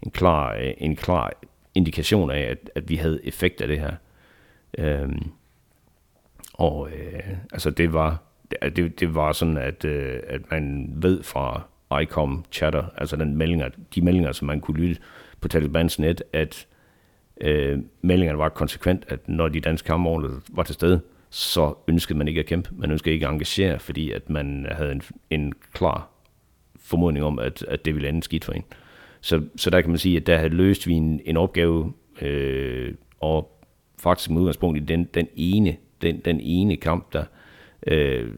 [0.03, 1.33] en klar, øh, en klar
[1.75, 3.95] indikation af, at, at vi havde effekt af det her.
[4.79, 5.31] Øhm,
[6.55, 8.28] og øh, altså det var
[8.77, 11.63] det, det var sådan, at, øh, at man ved fra
[12.03, 15.01] ICOM chatter, altså den meldinger, de meldinger, som man kunne lytte
[15.41, 16.67] på Talibans net, at
[17.41, 22.29] øh, meldingerne var konsekvent, at når de danske kampvogne var til stede, så ønskede man
[22.29, 22.71] ikke at kæmpe.
[22.73, 26.11] Man ønskede ikke at engagere, fordi at man havde en, en klar
[26.81, 28.65] formodning om, at, at det ville ende skidt for en.
[29.21, 32.95] Så, så der kan man sige, at der havde løst vi en, en opgave, øh,
[33.21, 33.61] og
[33.99, 37.25] faktisk med udgangspunkt i den, den ene den, den ene kamp, der
[37.87, 38.35] øh,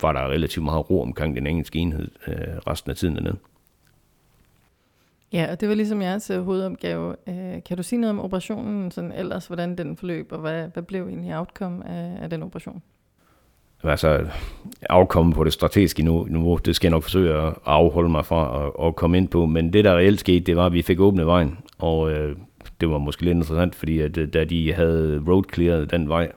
[0.00, 3.36] var der relativt meget ro omkring den engelske enhed øh, resten af tiden dernede.
[5.32, 7.16] Ja, og det var ligesom jeres øh, hovedopgave.
[7.28, 10.82] Øh, kan du sige noget om operationen, sådan ellers, hvordan den forløb, og hvad, hvad
[10.82, 12.82] blev egentlig outcome af, af den operation?
[13.84, 14.26] Altså,
[14.90, 18.86] afkomme på det strategiske niveau, det skal jeg nok forsøge at afholde mig fra at,
[18.86, 21.26] at komme ind på, men det der reelt skete, det var, at vi fik åbnet
[21.26, 22.36] vejen, og øh,
[22.80, 26.32] det var måske lidt interessant, fordi at, øh, da de havde road clearet den vej,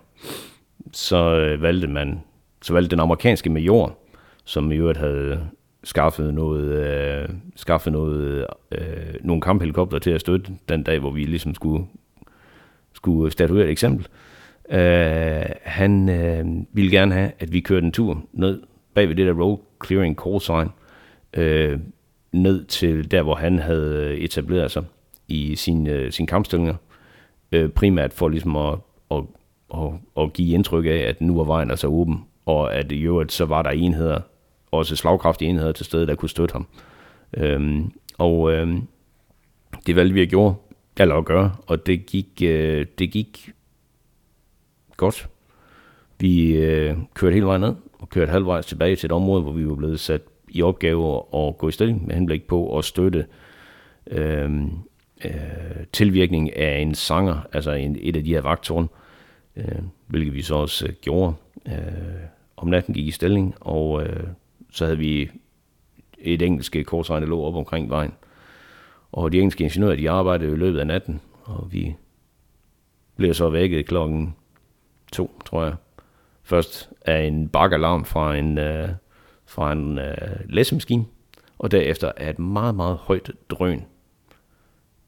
[0.91, 2.23] så øh, valgte man,
[2.65, 3.97] så valgte den amerikanske major,
[4.43, 5.47] som i øvrigt havde
[5.83, 11.23] skaffet noget, øh, skaffet noget, øh, nogle kamphelikopter til at støtte den dag, hvor vi
[11.25, 11.85] ligesom skulle,
[12.93, 14.07] skulle statuere et eksempel.
[14.69, 18.61] Øh, han øh, ville gerne have, at vi kørte en tur ned
[18.93, 20.69] bag ved det der road clearing call sign,
[21.33, 21.79] øh,
[22.31, 24.83] ned til der, hvor han havde etableret sig
[25.27, 26.75] i sin, øh, sin kampstillinger,
[27.51, 28.79] øh, primært for ligesom at,
[29.11, 29.23] at
[29.73, 33.31] at, at give indtryk af, at nu var vejen altså åben, og at i øvrigt
[33.31, 34.19] så var der enheder,
[34.71, 36.67] også slagkraftige enheder til stede, der kunne støtte ham.
[37.37, 38.87] Øhm, og øhm,
[39.85, 40.55] det valgte vi at gøre,
[40.97, 43.49] eller at gøre, og det gik, øh, det gik
[44.97, 45.29] godt.
[46.19, 49.69] Vi øh, kørte hele vejen ned, og kørte halvvejs tilbage til et område, hvor vi
[49.69, 53.25] var blevet sat i opgave at gå i stilling med henblik på at støtte
[54.07, 54.63] øh,
[55.25, 58.89] øh, tilvirkning af en sanger, altså en, et af de her vagtårn,
[59.55, 61.33] øh, hvilket vi så også øh, gjorde.
[61.67, 61.73] Øh,
[62.65, 64.27] om natten gik i stilling, og øh,
[64.71, 65.29] så havde vi
[66.17, 68.13] et engelsk korsregn, der lå op omkring vejen.
[69.11, 71.95] Og de engelske ingeniører, de arbejdede i løbet af natten, og vi
[73.15, 74.35] blev så vækket klokken
[75.11, 75.75] to, tror jeg.
[76.43, 78.89] Først af en bakalarm fra en, øh,
[79.45, 81.05] fra en øh, læsemaskine,
[81.59, 83.85] og derefter af et meget, meget højt drøn.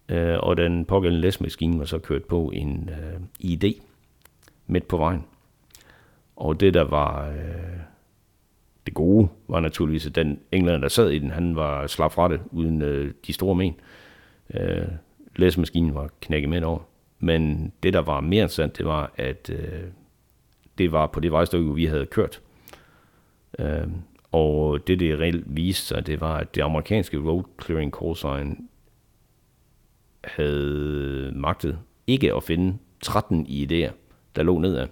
[0.10, 3.74] Øh, og den pågældende læsemaskine var så kørt på en øh, ID
[4.68, 5.26] midt på vejen.
[6.38, 7.80] Og det, der var øh,
[8.86, 12.28] det gode, var naturligvis, at den englænder, der sad i den, han var slap fra
[12.28, 13.74] det, uden øh, de store men.
[14.54, 14.88] Øh,
[15.36, 16.80] læsemaskinen var knækket med over.
[17.20, 19.84] Men det, der var mere interessant, det var, at øh,
[20.78, 22.42] det var på det vejstykke, vi havde kørt.
[23.60, 23.88] Øh,
[24.32, 28.70] og det, det reelt viste sig, det var, at det amerikanske road clearing call sign
[30.24, 33.92] havde magtet ikke at finde 13 idéer,
[34.36, 34.88] der lå nedad.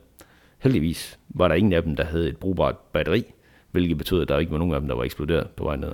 [0.57, 3.23] Heldigvis var der ingen af dem, der havde et brugbart batteri,
[3.71, 5.91] hvilket betød, at der ikke var nogen af dem, der var eksploderet på vej ned.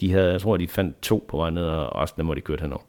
[0.00, 2.34] De havde, jeg tror, de fandt to på vej ned, og resten af dem var
[2.34, 2.82] de kørt henover.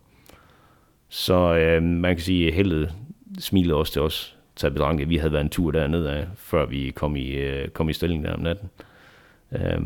[1.10, 2.96] Så øh, man kan sige, at heldet
[3.40, 6.66] smilede også til os, til betragtning, at vi havde været en tur dernede af, før
[6.66, 8.70] vi kom i, øh, kom i stilling der om natten.
[9.52, 9.82] Øh,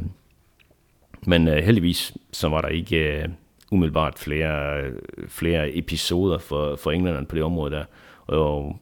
[1.28, 3.30] men øh, heldigvis, så var der ikke øh,
[3.72, 4.94] umiddelbart flere, øh,
[5.28, 7.86] flere episoder for, for englænderne på det område der.
[8.28, 8.80] Og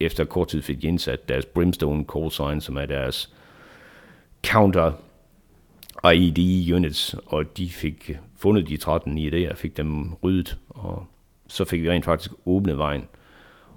[0.00, 3.34] efter kort tid fik de indsat deres Brimstone call sign, som er deres
[4.46, 4.92] counter
[6.04, 11.06] IED units, og de fik fundet de 13 idéer, fik dem ryddet, og
[11.48, 13.04] så fik vi rent faktisk åbnet vejen.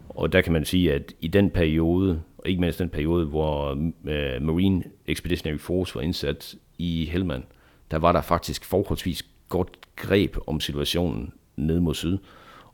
[0.10, 3.70] Og der kan man sige, at i den periode, og ikke mindst den periode, hvor
[4.06, 7.44] øh, Marine Expeditionary Force var indsat i Helmand,
[7.92, 12.18] der var der faktisk forholdsvis godt greb om situationen ned mod syd,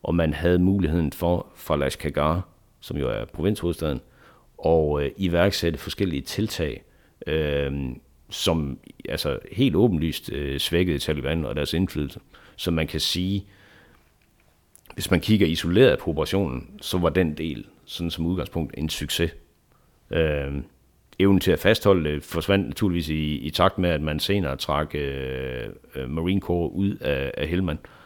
[0.02, 2.48] og man havde muligheden for fra Lashkar,
[2.80, 4.00] som jo er provinshovedstaden,
[4.58, 6.82] og øh, iværksætte forskellige tiltag,
[7.26, 7.72] øh,
[8.30, 12.20] som altså helt åbenlyst øh, svækkede Taliban og deres indflydelse.
[12.56, 13.46] Så man kan sige,
[14.94, 19.30] hvis man kigger isoleret på operationen, så var den del, sådan som udgangspunkt, en succes.
[20.10, 20.52] Øh,
[21.18, 24.94] evnen til at fastholde det forsvandt naturligvis i, i takt med, at man senere trak
[24.94, 27.78] øh, øh Marine Corps ud af, af Helmand.
[27.84, 27.99] Øh,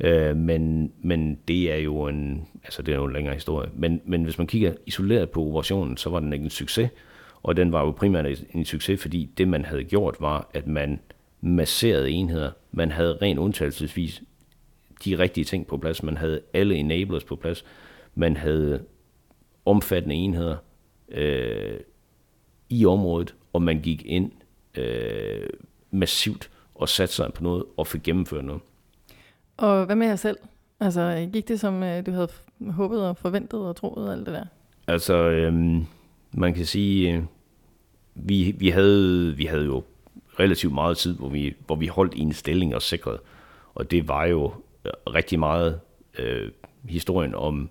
[0.00, 3.70] Øh, men, men det er jo en, altså det er jo en længere historie.
[3.74, 6.90] Men, men hvis man kigger isoleret på operationen, så var den ikke en succes.
[7.42, 11.00] Og den var jo primært en succes, fordi det man havde gjort var, at man
[11.40, 12.50] masserede enheder.
[12.72, 14.22] Man havde rent undtagelsesvis
[15.04, 16.02] de rigtige ting på plads.
[16.02, 17.64] Man havde alle enablers på plads.
[18.14, 18.84] Man havde
[19.64, 20.56] omfattende enheder
[21.08, 21.80] øh,
[22.68, 24.32] i området, og man gik ind
[24.74, 25.46] øh,
[25.90, 28.62] massivt og satte sig på noget og fik gennemført noget.
[29.60, 30.36] Og hvad med jer selv?
[30.80, 32.28] Altså, gik det som øh, du havde
[32.70, 34.44] håbet og forventet og troet og alt det der?
[34.86, 35.86] Altså, øhm,
[36.32, 37.22] man kan sige, øh,
[38.14, 39.82] vi, vi, havde, vi havde jo
[40.38, 43.18] relativt meget tid, hvor vi, hvor vi holdt i en stilling og sikrede.
[43.74, 44.52] Og det var jo
[44.84, 45.80] øh, rigtig meget
[46.18, 46.50] øh,
[46.84, 47.68] historien om,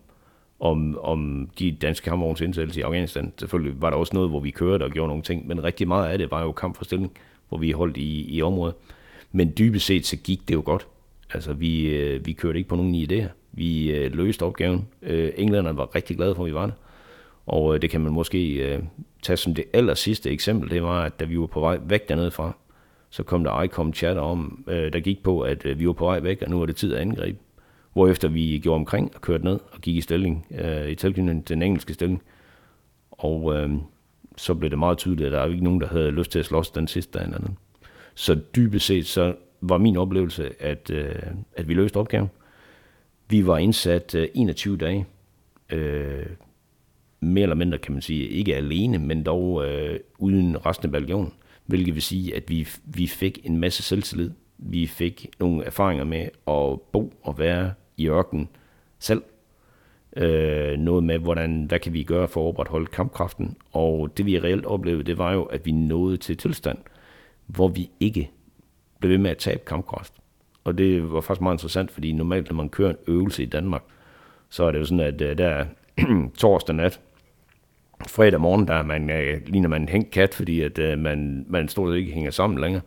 [0.60, 3.34] om, om de danske kampvogns indsættelse i Afghanistan.
[3.38, 6.10] Selvfølgelig var der også noget, hvor vi kørte og gjorde nogle ting, men rigtig meget
[6.10, 7.12] af det var jo kamp for stilling,
[7.49, 8.75] hvor vi holdt i, i området.
[9.32, 10.88] Men dybest set så gik det jo godt.
[11.34, 13.28] Altså, vi, øh, vi kørte ikke på nogen idéer.
[13.52, 14.88] Vi øh, løste opgaven.
[15.02, 16.74] Øh, englænderne var rigtig glade for, at vi var der.
[17.46, 18.80] Og øh, det kan man måske øh,
[19.24, 20.70] tage som det aller sidste eksempel.
[20.70, 22.56] Det var, at da vi var på vej væk dernede fra,
[23.10, 26.06] så kom der ICOM chatter om, øh, der gik på, at øh, vi var på
[26.06, 27.38] vej væk, og nu er det tid at angribe.
[27.94, 31.54] Hvorefter vi gjorde omkring og kørte ned og gik i stilling, øh, i tilknytning til
[31.54, 32.22] den engelske stilling.
[33.12, 33.70] Og øh,
[34.38, 36.46] så blev det meget tydeligt, at der var ikke nogen, der havde lyst til at
[36.46, 37.26] slås den sidste dag.
[37.26, 37.39] Eller
[38.16, 41.16] Så dybest set, så var min oplevelse, at, øh,
[41.57, 42.30] at vi løste opgaven.
[43.30, 45.05] Vi var indsat øh, 21 dage,
[45.70, 46.26] øh,
[47.20, 51.34] mere eller mindre kan man sige, ikke alene, men dog øh, uden resten af bataljonen,
[51.66, 54.32] hvilket vil sige, at vi, vi fik en masse selvtillid.
[54.57, 58.49] Vi fik nogle erfaringer med at bo og være i ørkenen
[58.99, 59.24] selv.
[60.18, 63.55] Øh, noget med, hvordan, hvad kan vi gøre for at opretholde kampkraften.
[63.72, 66.78] Og det vi reelt oplevede, det var jo, at vi nåede til tilstand,
[67.47, 68.32] hvor vi ikke
[69.00, 70.14] blev ved med at tabe kampkraft.
[70.64, 73.84] Og det var faktisk meget interessant, fordi normalt, når man kører en øvelse i Danmark,
[74.50, 75.66] så er det jo sådan, at uh, der
[76.38, 77.00] torsdag nat,
[78.08, 81.45] fredag morgen, der er man, uh, ligner man en hængt kat, fordi at, øh, man,
[81.50, 82.82] man stort set ikke hænger sammen længere.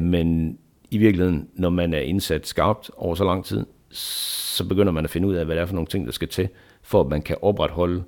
[0.00, 0.58] Men
[0.90, 5.10] i virkeligheden, når man er indsat skarpt over så lang tid, så begynder man at
[5.10, 6.48] finde ud af, hvad det er for nogle ting, der skal til,
[6.82, 8.04] for at man kan opretholde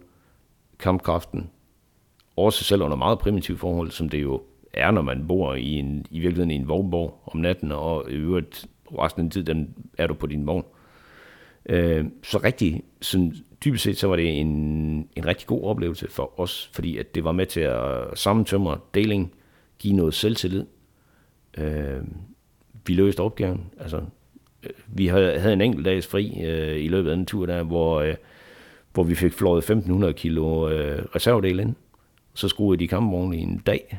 [0.79, 1.51] kampkraften
[2.37, 4.43] også selv under meget primitive forhold, som det jo
[4.77, 8.14] er, når man bor i, en, i virkeligheden i en vognborg om natten, og i
[8.14, 8.66] øvrigt
[8.99, 10.64] resten af tiden den er du på din vogn.
[11.68, 14.47] Øh, så rigtig, sådan, dybest set, så var det en,
[15.16, 19.33] en rigtig god oplevelse for os, fordi at det var med til at sammentømre deling,
[19.79, 20.64] give noget selvtillid.
[21.59, 22.01] Øh,
[22.87, 23.64] vi løste opgaven.
[23.81, 23.97] Altså,
[24.62, 27.62] øh, vi havde, havde en enkelt dags fri øh, i løbet af den tur der,
[27.62, 28.14] hvor, øh,
[28.93, 31.74] hvor vi fik flået 1500 kilo øh, reservedel ind.
[32.35, 33.99] Så skruede de kampvogne i en dag,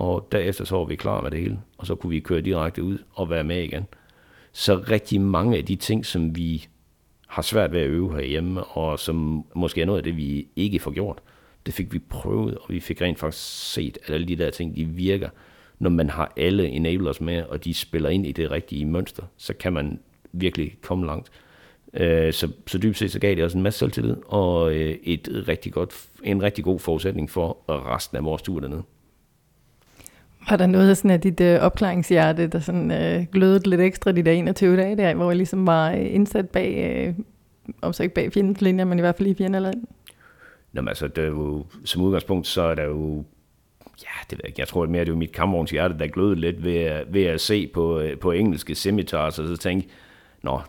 [0.00, 2.82] og derefter så var vi klar med det hele, og så kunne vi køre direkte
[2.82, 3.86] ud og være med igen.
[4.52, 6.66] Så rigtig mange af de ting, som vi
[7.26, 10.78] har svært ved at øve herhjemme, og som måske er noget af det, vi ikke
[10.78, 11.18] får gjort,
[11.66, 14.76] det fik vi prøvet, og vi fik rent faktisk set, at alle de der ting,
[14.76, 15.28] de virker.
[15.78, 19.54] Når man har alle enablers med, og de spiller ind i det rigtige mønster, så
[19.54, 20.00] kan man
[20.32, 21.30] virkelig komme langt.
[21.94, 25.44] Øh, så, så dybt set så gav det også en masse selvtillid, og øh, et
[25.48, 28.82] rigtig godt, en rigtig god forudsætning for resten af vores tur dernede.
[30.48, 34.12] Var der noget af sådan af dit øh, opklaringshjerte, der sådan øh, glødede lidt ekstra
[34.12, 37.14] de der 21 dage der, hvor jeg ligesom var øh, indsat bag, øh,
[37.82, 39.82] om så ikke bag fjendens linjer, men i hvert fald i fjendeland?
[40.72, 43.24] Nå, men altså, det er jo, som udgangspunkt, så er der jo,
[44.02, 46.40] ja, det ved jeg ikke, jeg tror mere, det var mit kampvogns hjerte, der glødede
[46.40, 49.88] lidt ved, ved at se på, øh, på engelske semitars, og så tænke,
[50.42, 50.60] nå,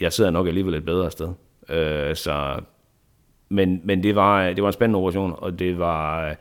[0.00, 1.28] jeg sidder nok alligevel et bedre sted.
[1.68, 2.60] Øh, så,
[3.48, 6.36] men, men det var, det var en spændende operation, og det var,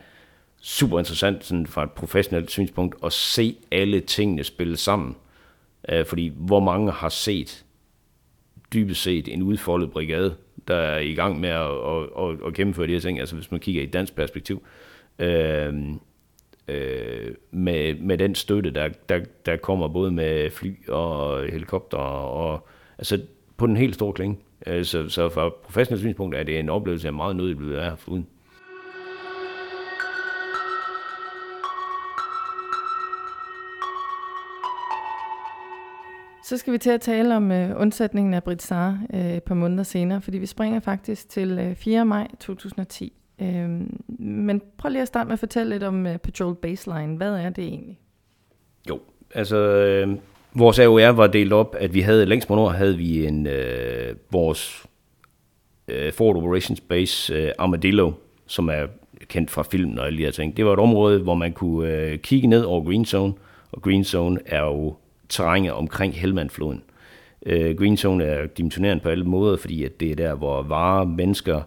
[0.64, 5.16] super interessant sådan fra et professionelt synspunkt at se alle tingene spille sammen.
[5.90, 7.66] Øh, fordi hvor mange har set
[8.74, 10.36] dybest set en udfoldet brigade,
[10.68, 13.52] der er i gang med at, at, at, at gennemføre de her ting, altså hvis
[13.52, 14.64] man kigger i et dansk perspektiv,
[15.20, 15.74] øh,
[16.68, 22.68] øh, med, med den støtte, der, der, der kommer både med fly og helikopter, og
[22.98, 23.22] altså
[23.58, 24.38] på den helt store klinge.
[24.68, 27.70] Øh, så, så fra professionelt synspunkt er det en oplevelse, jeg er meget nødig vil
[27.70, 28.28] være uden.
[36.44, 39.84] Så skal vi til at tale om øh, undsætningen af Britsar øh, et par måneder
[39.84, 42.06] senere, fordi vi springer faktisk til øh, 4.
[42.06, 43.14] maj 2010.
[43.42, 43.70] Øh,
[44.20, 47.18] men prøv lige at starte med at fortælle lidt om øh, Patrol Baseline.
[47.18, 48.00] Hvad er det egentlig?
[48.90, 49.00] Jo,
[49.36, 50.18] altså øh,
[50.54, 54.16] vores AOR var delt op, at vi havde længst på nord havde vi en øh,
[54.32, 54.86] vores
[55.88, 58.12] øh, Forward Operations Base øh, Armadillo,
[58.48, 58.88] som er
[59.28, 60.58] kendt fra filmen og alle de her ting.
[60.58, 63.34] Det var et område, hvor man kunne øh, kigge ned over Green Zone,
[63.72, 64.96] og Green Zone er jo
[65.34, 66.84] terrænet omkring Helmandfloden.
[67.46, 71.06] Øh, Green Zone er dimensionerende på alle måder, fordi at det er der, hvor varer,
[71.06, 71.62] mennesker,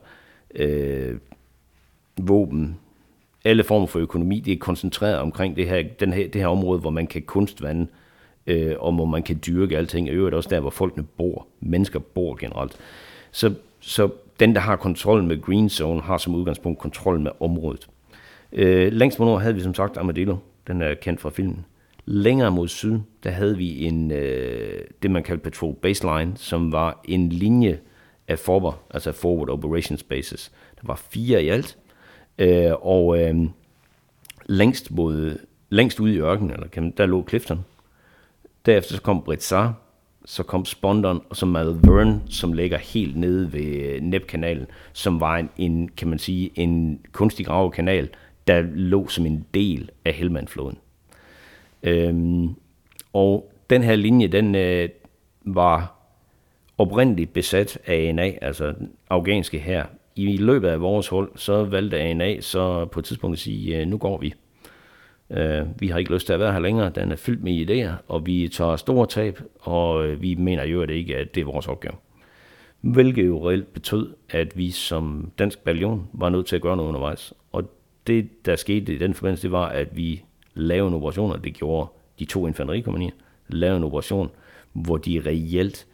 [0.55, 1.17] øh,
[2.21, 2.79] våben,
[3.45, 6.81] alle former for økonomi, det er koncentreret omkring det her, den her, det her område,
[6.81, 7.87] hvor man kan kunstvande,
[8.47, 11.99] øh, og hvor man kan dyrke alting, og øvrigt også der, hvor folkene bor, mennesker
[11.99, 12.77] bor generelt.
[13.31, 14.11] Så, så
[14.41, 17.89] den, der har kontrollen med Green Zone, har som udgangspunkt kontrollen med området.
[18.53, 20.37] Øh, længst mod nord havde vi som sagt Armadillo,
[20.67, 21.65] den er kendt fra filmen.
[22.09, 27.01] Længere mod syd, der havde vi en, øh, det man kaldte Patrol Baseline, som var
[27.05, 27.81] en linje
[28.29, 30.53] af forber, altså Forward Operations Bases.
[30.81, 31.79] Der var fire i alt,
[32.39, 33.35] øh, og øh,
[34.47, 35.39] længst, mod,
[35.71, 37.65] længst ude i ørkenen, eller der lå Clifton.
[38.67, 39.75] Derefter så kom Britsar,
[40.25, 45.37] så kom Spondon, og så Malvern, som ligger helt nede ved øh, Nebkanalen, som var
[45.37, 48.09] en, en, kan man sige, en kunstig gravekanal,
[48.47, 50.79] der lå som en del af Helmandfloden.
[51.83, 52.55] Øhm,
[53.13, 54.89] og den her linje, den øh,
[55.45, 55.97] var
[56.79, 59.85] oprindeligt besat af ANA, altså den afghanske her.
[60.17, 63.87] I løbet af vores hold, så valgte ANA så på et tidspunkt at sige, øh,
[63.87, 64.35] nu går vi.
[65.31, 68.05] Øh, vi har ikke lyst til at være her længere, den er fyldt med idéer,
[68.09, 71.41] og vi tager store tab, og øh, vi mener jo at det ikke, at det
[71.41, 71.95] er vores opgave.
[72.81, 76.89] Hvilket jo reelt betød, at vi som dansk ballion var nødt til at gøre noget
[76.89, 77.35] undervejs.
[77.53, 77.71] Og
[78.07, 80.23] det, der skete i den forbindelse, det var, at vi
[80.57, 81.89] lave en operation, og det gjorde
[82.19, 83.11] de to infanterikompanier,
[83.49, 84.31] lave en operation,
[84.73, 85.87] hvor de reelt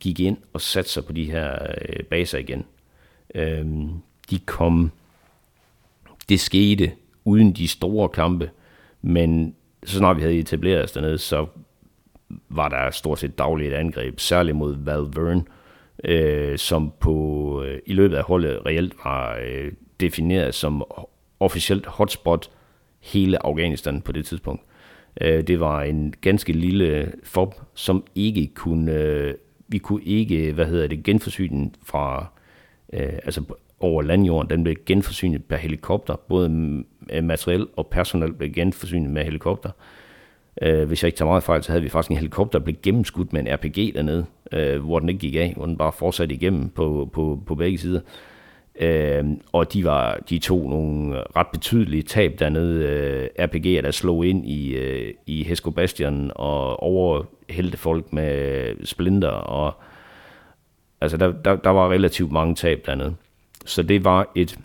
[0.00, 1.58] gik ind og satte sig på de her
[1.88, 2.64] øh, baser igen.
[3.34, 3.90] Øhm,
[4.30, 4.90] de kom,
[6.28, 6.92] det skete
[7.24, 8.50] uden de store kampe,
[9.02, 9.54] men
[9.84, 11.46] så snart vi havde etableret os dernede, så
[12.48, 15.44] var der stort set dagligt angreb, særligt mod Valverne,
[16.04, 20.84] øh, som på, øh, i løbet af holdet reelt var øh, defineret som
[21.40, 22.50] officielt hotspot
[23.04, 24.62] hele Afghanistan på det tidspunkt.
[25.20, 29.34] Øh, det var en ganske lille fob, som ikke kunne, øh,
[29.68, 32.26] vi kunne ikke, hvad hedder det, genforsyne fra,
[32.92, 33.42] øh, altså
[33.80, 39.24] over landjorden, den blev genforsynet per helikopter, både øh, materiel og personel blev genforsynet med
[39.24, 39.70] helikopter.
[40.62, 42.76] Øh, hvis jeg ikke tager meget fejl, så havde vi faktisk en helikopter, der blev
[42.82, 46.34] gennemskudt med en RPG dernede, øh, hvor den ikke gik af, hvor den bare fortsatte
[46.34, 48.00] igennem på, på, på begge sider.
[48.00, 48.33] Øh,
[48.80, 52.84] Øh, og de var de tog nogle ret betydelige tab dernede.
[52.84, 59.28] Øh, RPG'er, der slog ind i, øh, i Hesko Bastion og overhældte folk med splinter.
[59.28, 59.74] Og,
[61.00, 63.14] altså, der, der, der var relativt mange tab dernede.
[63.64, 64.58] Så det var et,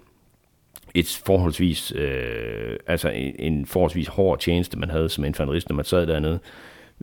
[0.95, 5.85] et forholdsvis, øh, altså en, en forholdsvis hård tjeneste, man havde som infanterist, når man
[5.85, 6.39] sad dernede.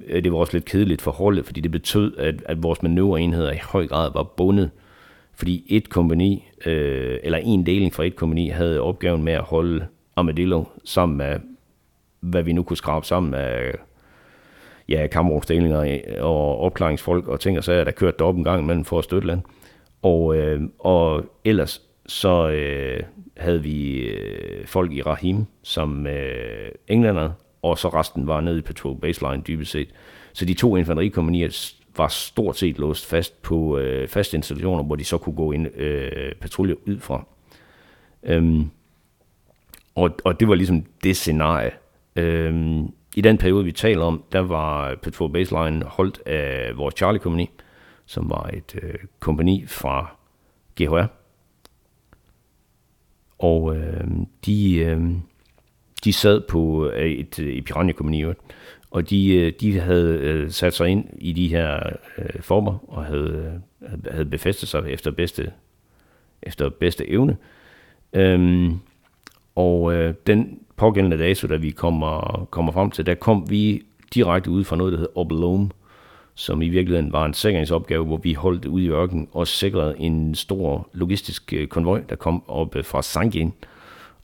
[0.07, 3.53] Øh, det var også lidt kedeligt for holdet, fordi det betød, at, at vores manøvreenheder
[3.53, 4.71] i høj grad var bundet
[5.37, 9.87] fordi et kompani, øh, eller en deling fra et kompani, havde opgaven med at holde
[10.17, 11.41] Armadillo sammen med,
[12.21, 13.75] hvad vi nu kunne skrabe sammen af
[14.89, 18.99] ja, kamerumsdelinger og opklaringsfolk og ting og sager, der kørte op en gang imellem for
[18.99, 19.41] at støtte land.
[20.03, 23.03] Og, øh, og ellers så øh,
[23.37, 27.31] havde vi øh, folk i Rahim som øh, englænder,
[27.63, 29.89] og så resten var nede i Patrol Baseline dybest set.
[30.33, 35.05] Så de to infanterikompanier var stort set låst fast på øh, faste installationer, hvor de
[35.05, 37.27] så kunne gå ind øh, patrulje ud fra.
[38.23, 38.71] Øhm,
[39.95, 41.71] og, og det var ligesom det scenarie.
[42.17, 42.85] Øhm,
[43.17, 47.47] I den periode, vi taler om, der var Patrol Baseline holdt af vores Charlie Company,
[48.07, 50.17] som var et øh, kompani fra
[50.81, 51.07] GHR.
[53.39, 54.07] Og øh,
[54.47, 55.01] de, øh,
[56.05, 57.93] de sad på øh, et, øh, et Piranha
[58.91, 61.81] og de, øh, de havde sat sig ind i de her
[62.19, 63.61] øh, former og havde,
[64.11, 65.53] havde befæstet sig efter bedste,
[66.43, 67.37] efter bedste evne.
[68.13, 68.79] Øhm,
[69.55, 73.83] og øh, den pågældende dato, da vi kommer, kommer frem til, der kom vi
[74.15, 75.71] direkte ud fra noget, der hedder Oblome,
[76.35, 80.35] som i virkeligheden var en sikringsopgave, hvor vi holdt ud i ørken og sikrede en
[80.35, 83.53] stor logistisk konvoj, der kom op fra Sangin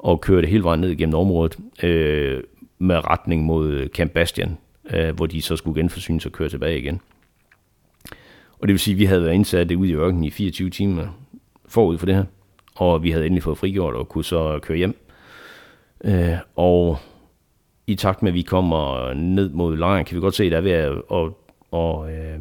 [0.02, 2.42] og kørte hele vejen ned igennem området øh,
[2.78, 4.58] med retning mod øh, Camp Bastian,
[4.90, 7.00] øh, hvor de så skulle genforsynes og køre tilbage igen.
[8.58, 10.70] Og det vil sige, at vi havde været indsat det ude i ørkenen i 24
[10.70, 11.06] timer
[11.66, 12.24] forud for det her,
[12.74, 15.06] og vi havde endelig fået frigjort og kunne så køre hjem.
[16.04, 16.98] Øh, og
[17.86, 20.58] i takt med, at vi kommer ned mod lejren, kan vi godt se, at der
[20.58, 21.32] er ved at, at,
[21.80, 22.40] at, øh,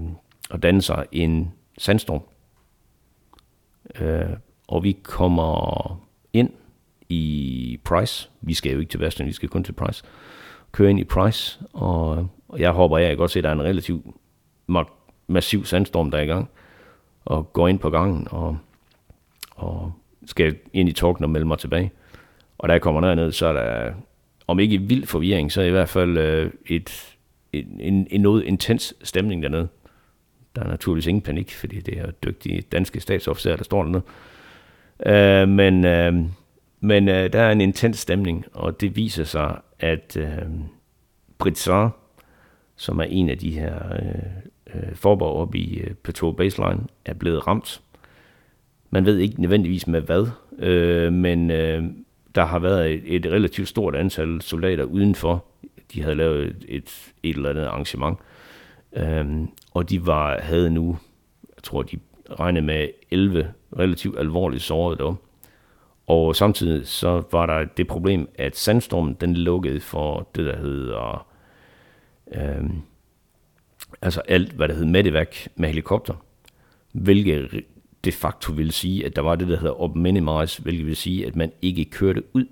[0.52, 2.22] at danne sig en sandstorm.
[4.02, 4.30] Øh,
[4.68, 6.02] og vi kommer
[6.34, 6.50] ind
[7.12, 8.30] i Price.
[8.42, 10.04] Vi skal jo ikke til Western, vi skal kun til Price.
[10.72, 13.54] Kører ind i Price, og, og jeg håber, jeg kan godt se, at der er
[13.54, 14.06] en relativt
[15.28, 16.50] massiv sandstorm, der er i gang.
[17.26, 18.58] Og går ind på gangen, og,
[19.56, 19.94] og
[20.26, 21.92] skal ind i torken og melde mig tilbage.
[22.58, 23.94] Og da jeg kommer derned, så er der,
[24.48, 27.16] om ikke vild forvirring, så er i hvert fald øh, et,
[27.54, 29.68] en, en, en noget intens stemning dernede.
[30.56, 34.04] Der er naturligvis ingen panik, fordi det er dygtige danske statsofficerer, der står dernede.
[35.06, 36.14] Øh, men øh,
[36.82, 40.50] men øh, der er en intens stemning, og det viser sig, at øh,
[41.38, 41.98] Britsar,
[42.76, 47.14] som er en af de her øh, øh, forborg oppe i øh, Patrol Baseline, er
[47.14, 47.82] blevet ramt.
[48.90, 50.28] Man ved ikke nødvendigvis med hvad,
[50.60, 51.84] øh, men øh,
[52.36, 55.46] der har været et, et relativt stort antal soldater udenfor.
[55.94, 58.18] De havde lavet et, et, et eller andet arrangement,
[58.94, 59.26] øh,
[59.72, 60.98] og de var havde nu,
[61.56, 62.00] jeg tror, de
[62.40, 65.31] regnede med 11 relativt alvorligt sårede deroppe.
[66.12, 71.28] Og samtidig så var der det problem, at sandstormen den lukkede for det, der hedder
[72.36, 72.70] Øh,
[74.02, 76.14] altså alt, hvad der hedder medevac med helikopter,
[76.92, 77.64] hvilket
[78.06, 81.28] de facto vil sige, at der var det, der hedder op minimize, hvilket vil sige,
[81.28, 82.46] at man ikke kørte ud,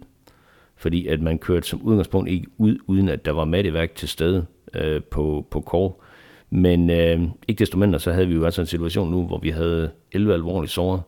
[0.75, 4.45] fordi at man kørte som udgangspunkt ikke ud, uden at der var medevac til stede
[4.73, 6.03] øh, på, på kår.
[6.49, 9.49] Men øh, ikke desto mindre, så havde vi jo altså en situation nu, hvor vi
[9.49, 11.01] havde 11 alvorlige såret,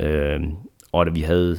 [0.00, 0.40] øh,
[0.92, 1.56] og at vi havde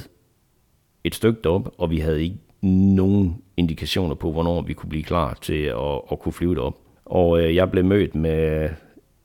[1.03, 5.33] et stykke derop, og vi havde ikke nogen indikationer på, hvornår vi kunne blive klar
[5.41, 6.77] til at, at kunne flyve derop.
[7.05, 8.69] Og øh, jeg blev mødt med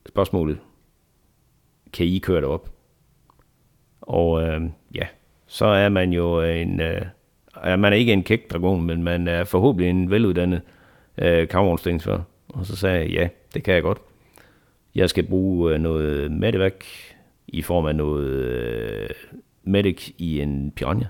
[0.08, 0.58] spørgsmålet,
[1.92, 2.70] kan I køre derop?
[4.00, 4.60] Og øh,
[4.94, 5.06] ja,
[5.46, 7.02] så er man jo en, øh,
[7.64, 10.62] man er ikke en kæk dragon, men man er forhåbentlig en veluddannet
[11.18, 12.22] øh, kameronstillingsfører.
[12.48, 13.98] Og så sagde jeg, ja, det kan jeg godt.
[14.94, 16.84] Jeg skal bruge øh, noget medevac
[17.48, 19.08] i form af noget øh,
[19.68, 21.06] medic i en piranha,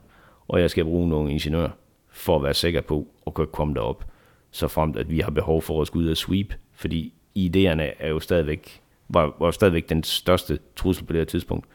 [0.49, 1.71] og jeg skal bruge nogle ingeniører
[2.11, 4.05] for at være sikker på at kunne komme derop,
[4.51, 8.09] så fremt at vi har behov for at skulle ud og sweep, fordi idéerne er
[8.09, 11.67] jo stadigvæk, var, var stadigvæk den største trussel på det her tidspunkt.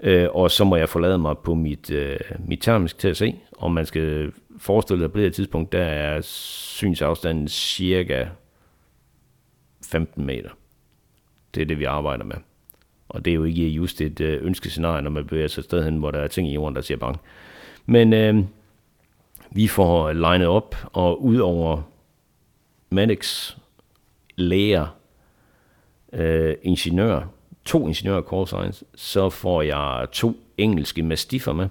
[0.00, 3.40] Øh, og så må jeg forlade mig på mit, øh, mit termisk til at se,
[3.58, 8.26] om man skal forestille sig på det her tidspunkt, der er synsafstanden cirka
[9.90, 10.50] 15 meter.
[11.54, 12.36] Det er det, vi arbejder med.
[13.10, 15.84] Og det er jo ikke just et øh, ønskescenarie, når man bevæger sig et sted
[15.84, 17.20] hen, hvor der er ting i jorden, der siger bang.
[17.86, 18.44] Men øh,
[19.50, 21.82] vi får legnet op, og ud over
[22.90, 23.56] Maddox,
[24.36, 24.96] læger,
[26.12, 27.22] øh, ingeniør,
[27.64, 31.68] to ingeniører call Science, så får jeg to engelske mastiffer med.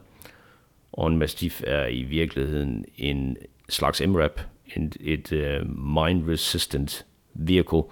[0.91, 3.37] Og en mastiff er i virkeligheden en
[3.69, 4.41] slags MRAP,
[4.75, 7.83] en, et uh, øh, mine-resistant vehicle.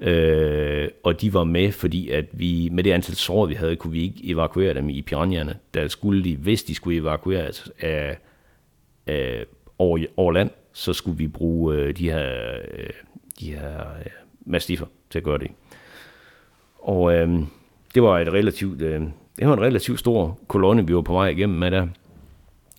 [0.00, 3.92] Øh, og de var med, fordi at vi med det antal sår, vi havde, kunne
[3.92, 5.56] vi ikke evakuere dem i piranjerne.
[5.74, 8.18] Der skulle de, hvis de skulle evakueres af,
[9.06, 9.44] af,
[9.78, 12.90] over, over land, så skulle vi bruge øh, de her, øh,
[13.40, 14.06] de her øh,
[14.46, 15.50] mastiffer til at gøre det.
[16.78, 17.40] Og øh,
[17.94, 19.00] det var et relativt, øh,
[19.38, 21.86] det var en relativt stor kolonne, vi var på vej igennem med der.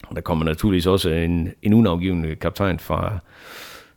[0.07, 3.20] Og der kommer naturligvis også en, en unavgivende kaptajn fra,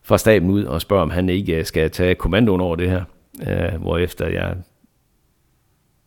[0.09, 3.05] fra staben ud og spørger, om han ikke øh, skal tage kommandoen over det her.
[3.49, 4.57] Øh, hvorefter jeg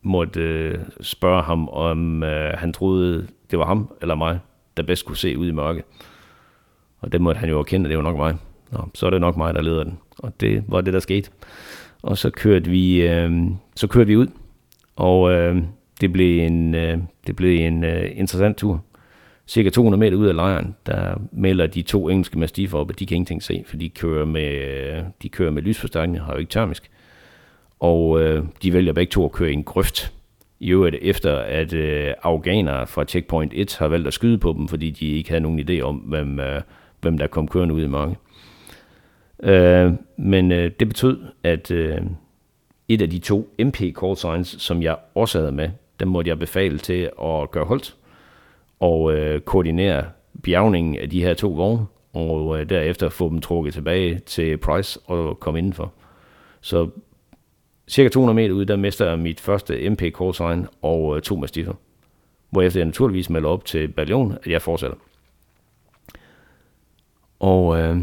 [0.02, 4.38] måtte øh, spørge ham, om øh, han troede, det var ham eller mig,
[4.76, 5.84] der bedst kunne se ud i mørket.
[7.00, 8.36] Og det måtte han jo erkende, det var nok mig.
[8.72, 9.98] Nå, så er det nok mig, der leder den.
[10.18, 11.30] Og det var det, der skete.
[12.02, 13.30] Og så kørte vi, øh,
[13.76, 14.26] så kørte vi ud,
[14.96, 15.62] og øh,
[16.00, 18.84] det blev en, øh, det blev en øh, interessant tur.
[19.46, 23.06] Cirka 200 meter ud af lejren, der melder de to engelske mastiffer op, at de
[23.06, 26.50] kan ingenting se, for de kører med, øh, de kører med lysforstærkning, har jo ikke
[26.50, 26.90] termisk.
[27.80, 30.12] Og øh, de vælger begge to at køre i en grøft.
[30.60, 34.68] I øvrigt efter, at øh, afghanere fra Checkpoint 1 har valgt at skyde på dem,
[34.68, 36.60] fordi de ikke havde nogen idé om, hvem, øh,
[37.00, 38.16] hvem der kom kørende ud i mørke.
[39.42, 42.00] Øh, men øh, det betød, at øh,
[42.88, 45.68] et af de to MP call signs, som jeg også havde med,
[46.00, 47.96] dem måtte jeg befale til at gøre holdt
[48.82, 50.04] og øh, koordinere
[50.42, 55.00] bjergningen af de her to vogne, og øh, derefter få dem trukket tilbage til Price
[55.06, 55.92] og komme indenfor.
[56.60, 56.90] Så
[57.88, 61.72] cirka 200 meter ud, der mister jeg mit første MP Callsign og øh, to mastiffer.
[62.50, 64.96] Hvorefter jeg naturligvis melder op til Ballon, at jeg fortsætter.
[67.40, 67.98] Og øh,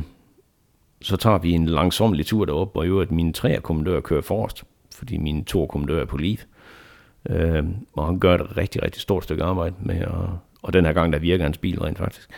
[1.01, 4.63] så tager vi en langsomlig tur derop, og i øvrigt mine tre kommandører kører forrest,
[4.95, 6.38] fordi mine to kommandører er på liv.
[7.30, 7.63] Øh,
[7.93, 11.14] og han gør et rigtig, rigtig stort stykke arbejde med, at, og den her gang,
[11.14, 12.30] der virker hans bil rent faktisk.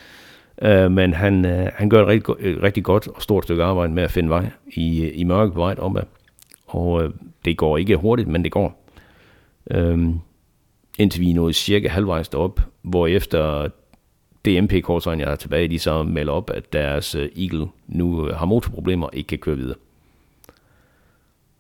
[0.62, 3.64] Øh, men han, øh, han gør et rigtig, et øh, rigtig godt og stort stykke
[3.64, 6.04] arbejde med at finde vej i, øh, i mørke på vej opad.
[6.68, 7.12] Og øh,
[7.46, 8.86] det går ikke hurtigt, men det går.
[9.72, 10.10] Øh,
[11.00, 13.68] indtil vi er nået cirka halvvejs derop, hvor efter
[14.46, 18.46] DMP korsøjen jeg har tilbage, de så melder op, at deres øh, Eagle nu har
[18.46, 19.78] motorproblemer og ikke kan køre videre.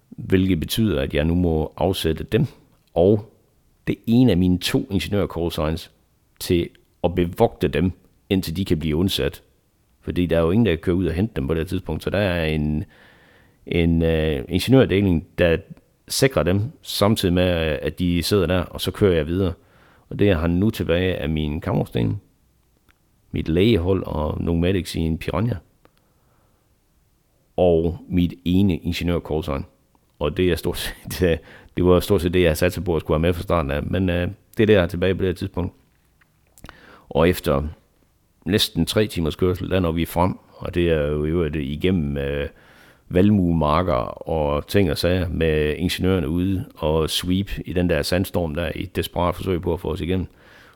[0.09, 2.45] Hvilket betyder, at jeg nu må afsætte dem,
[2.93, 3.33] og
[3.87, 5.25] det ene af mine to ingeniør
[6.41, 6.69] til
[7.03, 7.91] at bevogte dem,
[8.29, 9.43] indtil de kan blive undsat.
[10.01, 12.03] Fordi der er jo ingen, der kan køre ud og hente dem på det tidspunkt,
[12.03, 12.83] så der er en,
[13.65, 15.57] en øh, uh, ingeniørdeling, der
[16.07, 19.53] sikrer dem, samtidig med, øh, at de sidder der, og så kører jeg videre.
[20.09, 22.21] Og det er han nu tilbage af min kammersten,
[23.31, 25.55] mit lægehold og nogle medics i en Piranha.
[27.57, 29.65] Og mit ene ingeniør callsign.
[30.19, 31.19] Og det er stort set,
[31.77, 33.83] det var stort set det, jeg satte på at skulle have med fra starten af.
[33.83, 34.15] Men uh,
[34.57, 35.73] det er der tilbage på det tidspunkt.
[37.11, 37.63] Og efter
[38.45, 42.47] næsten tre timers kørsel, der når vi frem, og det er jo øvrigt igennem øh,
[43.09, 43.93] valmuemarker
[44.29, 48.85] og ting og sager med ingeniørerne ude og sweep i den der sandstorm der i
[48.85, 50.27] desperat forsøg på at få os igennem.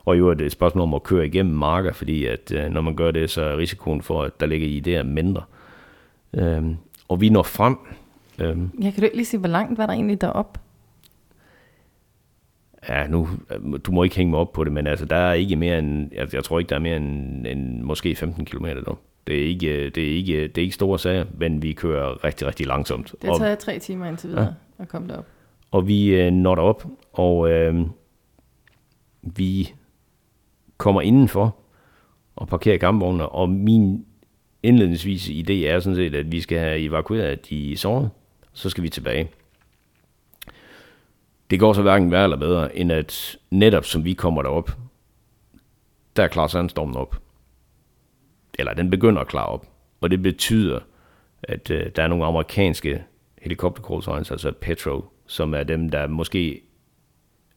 [0.04, 2.80] Og jo øvrigt det et spørgsmål om at køre igennem marker, fordi at øh, når
[2.80, 5.42] man gør det, så er risikoen for, at der ligger i det mindre.
[6.34, 6.76] Øhm,
[7.08, 7.76] og vi når frem.
[8.38, 10.58] Øhm, jeg kan du ikke lige sige, hvor langt var der egentlig derop?
[12.88, 13.28] Ja, nu,
[13.86, 16.10] du må ikke hænge mig op på det, men altså, der er ikke mere end,
[16.14, 18.98] jeg, jeg tror ikke, der er mere end, end måske 15 km der.
[19.26, 22.46] Det er, ikke, det, er ikke, det er ikke store sager, men vi kører rigtig,
[22.46, 23.14] rigtig langsomt.
[23.22, 24.42] Det tager og, tre timer indtil videre
[24.78, 24.82] ja.
[24.82, 25.26] at komme derop.
[25.70, 27.86] Og vi øh, når derop, og øh,
[29.22, 29.72] vi
[30.76, 31.56] kommer indenfor
[32.36, 34.04] og parkerer kampvognene, og min
[34.62, 38.10] indledningsvis idé er sådan set, at vi skal have evakueret de sårede,
[38.52, 39.30] så skal vi tilbage.
[41.50, 44.70] Det går så hverken værre eller bedre, end at netop som vi kommer derop,
[46.16, 47.16] der klarer sandstormen op.
[48.58, 49.66] Eller den begynder at klare op.
[50.00, 50.80] Og det betyder,
[51.42, 53.04] at øh, der er nogle amerikanske
[53.42, 56.62] helikoptercruisers, altså Petro, som er dem, der måske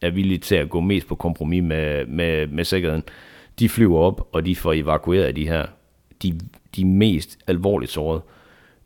[0.01, 3.03] er villige til at gå mest på kompromis med, med, med sikkerheden,
[3.59, 5.65] de flyver op, og de får evakueret de her,
[6.23, 6.39] de,
[6.75, 8.21] de mest alvorligt sårede,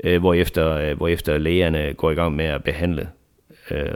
[0.03, 3.09] øh, hvorefter, øh, hvorefter lægerne går i gang med at behandle
[3.71, 3.93] øh,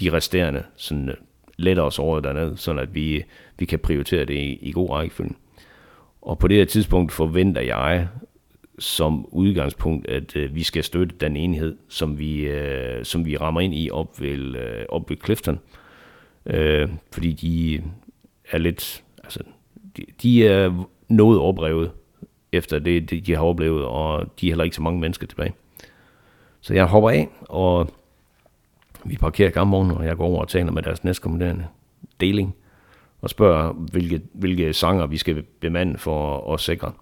[0.00, 1.14] de resterende sådan, øh,
[1.56, 3.24] letter os sårede dernede, sådan at vi,
[3.58, 5.34] vi kan prioritere det i, i god rækkefølge.
[6.22, 8.08] Og på det her tidspunkt forventer jeg
[8.78, 13.60] som udgangspunkt, at øh, vi skal støtte den enhed, som vi, øh, som vi rammer
[13.60, 15.58] ind i op ved, øh, op ved Clifton.
[16.46, 17.82] Øh, fordi de
[18.50, 19.40] er lidt, altså,
[19.96, 21.90] de, de er noget overbrevet
[22.52, 25.52] efter det, det, de har oplevet, og de er heller ikke så mange mennesker tilbage.
[26.60, 27.90] Så jeg hopper af, og
[29.08, 31.66] vi parkerer kampvognen, og jeg går over og taler med deres næstkommanderende
[32.20, 32.54] deling,
[33.20, 36.92] og spørger, hvilke, hvilke sanger vi skal bemande for at sikre.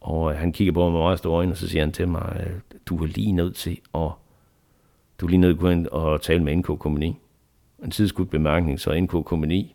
[0.00, 2.08] Og øh, han kigger på mig med meget store øjne, og så siger han til
[2.08, 4.10] mig, øh, du er lige nødt til at,
[5.20, 7.16] du er lige nødt til at gå ind og tale med NK Kommuni.
[7.84, 9.74] En tidskudt bemærkning, så NK Kommuni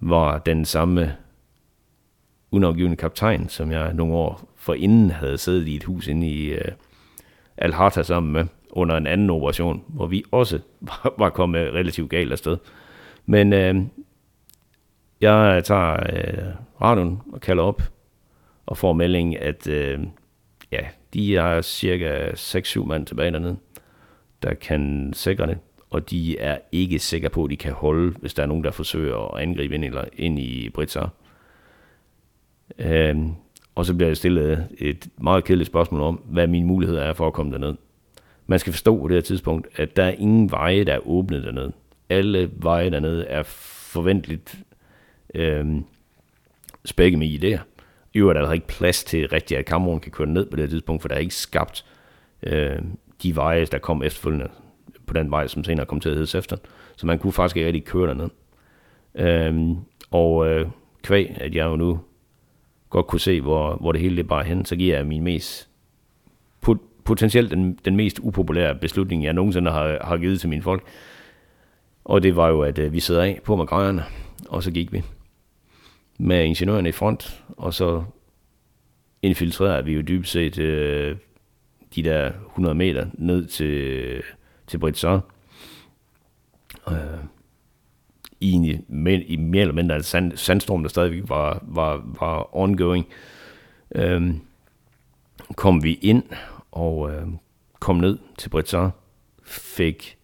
[0.00, 1.16] var den samme
[2.50, 6.58] unafgivende kaptajn, som jeg nogle år forinden havde siddet i et hus inde i uh,
[7.56, 8.46] Al-Harta sammen med,
[8.76, 12.56] under en anden operation, hvor vi også var, var kommet relativt galt afsted.
[13.26, 13.74] Men øh,
[15.20, 17.82] jeg tager øh, radioen og kalder op
[18.66, 19.98] og får melding, at øh,
[20.72, 20.80] ja,
[21.14, 23.56] de er cirka 6-7 mand tilbage dernede,
[24.42, 25.58] der kan sikre det
[25.94, 28.70] og de er ikke sikre på, at de kan holde, hvis der er nogen, der
[28.70, 31.00] forsøger at angribe ind, eller ind i Britsa.
[32.78, 33.16] Øh,
[33.74, 37.26] og så bliver jeg stillet et meget kedeligt spørgsmål om, hvad mine muligheder er for
[37.26, 37.74] at komme derned.
[38.46, 41.42] Man skal forstå på det her tidspunkt, at der er ingen veje, der er åbne
[41.42, 41.72] dernede.
[42.08, 44.58] Alle veje dernede er forventeligt
[45.34, 45.66] øh,
[46.84, 47.60] spækket med idéer.
[48.14, 50.62] I øvrigt er der ikke plads til rigtigt, at kammeren kan køre ned på det
[50.62, 51.84] her tidspunkt, for der er ikke skabt
[52.42, 52.78] øh,
[53.22, 54.48] de veje, der kom efterfølgende
[55.06, 56.58] på den vej, som senere kom til at hedde Sefton.
[56.96, 58.30] Så man kunne faktisk ikke rigtig køre derned.
[59.14, 59.76] Øh,
[60.10, 60.66] og øh,
[61.02, 62.00] kvæg, at jeg jo nu
[62.90, 65.68] godt kunne se, hvor, hvor det hele det bare hen, så giver jeg min mest
[66.60, 70.82] put potentielt den, den mest upopulære beslutning, jeg nogensinde har, har givet til mine folk.
[72.04, 74.04] Og det var jo, at øh, vi sad af på magrejerne,
[74.48, 75.02] og så gik vi
[76.18, 78.04] med ingeniørerne i front, og så
[79.22, 81.16] infiltrerede vi jo dybest set øh,
[81.94, 84.22] de der 100 meter ned til
[84.66, 85.20] til Britsar.
[86.90, 87.24] Øh,
[88.40, 93.06] i, med, i mere eller mindre sand, sandstorm, der stadigvæk var, var, var ongoing.
[93.94, 94.34] Øh,
[95.56, 96.22] kom vi ind
[96.74, 97.26] og øh,
[97.80, 98.90] kom ned til Britsar,
[99.42, 100.18] fik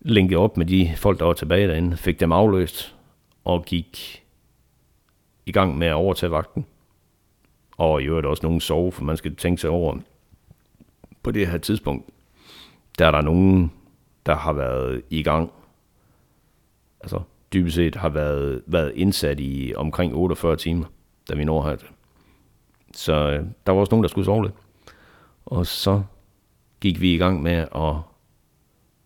[0.00, 2.96] linket op med de folk, der var tilbage derinde, fik dem afløst
[3.44, 4.24] og gik
[5.46, 6.66] i gang med at overtage vagten.
[7.76, 9.98] Og i øvrigt også nogen sove, for man skal tænke sig over,
[11.22, 12.10] på det her tidspunkt,
[12.98, 13.72] der er der nogen,
[14.26, 15.52] der har været i gang,
[17.00, 17.20] altså
[17.52, 20.86] dybest set har været, været indsat i omkring 48 timer,
[21.28, 21.88] da vi når hertil.
[22.94, 24.54] Så øh, der var også nogen, der skulle sove lidt.
[25.46, 26.02] Og så
[26.80, 27.96] gik vi i gang med at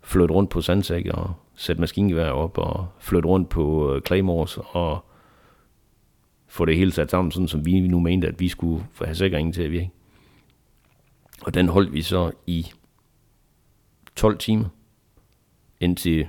[0.03, 5.05] flytte rundt på sandsæk og sætte maskingevær op og flytte rundt på øh, Claymores og
[6.47, 9.53] få det hele sat sammen, sådan som vi nu mente, at vi skulle have sikringen
[9.53, 9.91] til at virke.
[11.43, 12.66] Og den holdt vi så i
[14.16, 14.68] 12 timer,
[15.80, 16.26] indtil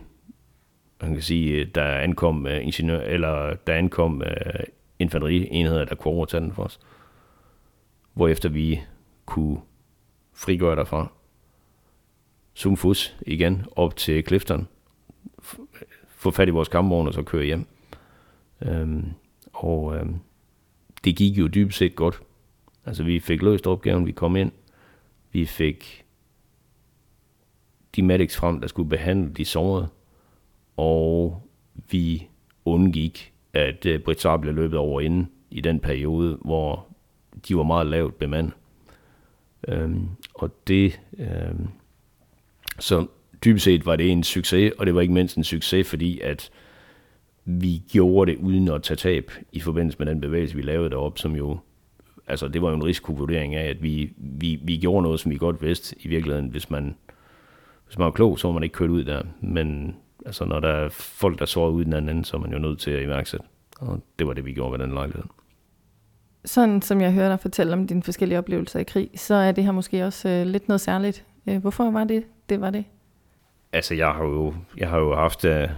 [1.02, 4.64] man kan sige, øh, der ankom uh, ingeniør, eller der ankom uh,
[5.00, 6.80] infanterienheder, der kunne overtage den for os.
[8.16, 8.82] Hvorefter vi
[9.26, 9.62] kunne
[10.34, 11.12] frigøre derfra.
[12.54, 14.68] Sumfus igen op til Clifton.
[16.08, 17.68] Få fat i vores kampvogn og så køre hjem.
[18.62, 19.06] Øhm,
[19.54, 20.16] og øhm,
[21.04, 22.22] det gik jo dybest set godt.
[22.86, 24.52] Altså vi fik løst opgaven, vi kom ind,
[25.32, 26.06] vi fik
[27.96, 29.88] de medics frem, der skulle behandle de sårede,
[30.78, 31.42] og
[31.92, 32.28] vi
[32.66, 36.88] undgik, at øh, uh, Britsar blev løbet over inden i den periode, hvor
[37.48, 38.54] de var meget lavt bemandet.
[39.68, 41.68] Øhm, og det, øhm,
[42.80, 43.08] så
[43.46, 46.50] dybest set var det en succes, og det var ikke mindst en succes, fordi at
[47.46, 51.18] vi gjorde det uden at tage tab i forbindelse med den bevægelse, vi lavede derop,
[51.18, 51.60] som jo
[52.28, 55.38] altså det var jo en risikovurdering af, at vi, vi, vi gjorde noget, som vi
[55.38, 56.96] godt vidste i virkeligheden, hvis man,
[57.86, 59.22] hvis man var klog, så var man ikke kørt ud der.
[59.42, 62.60] Men altså, når der er folk, der sover ud den anden så er man jo
[62.60, 63.46] nødt til at iværksætte.
[63.80, 65.24] Og det var det, vi gjorde ved den lejlighed.
[66.46, 69.64] Sådan som jeg hører dig fortælle om dine forskellige oplevelser i krig, så er det
[69.64, 71.26] her måske også øh, lidt noget særligt.
[71.50, 72.86] Øh, hvorfor var det, det var det?
[73.74, 75.70] Altså, jeg har jo, jeg har jo haft øh,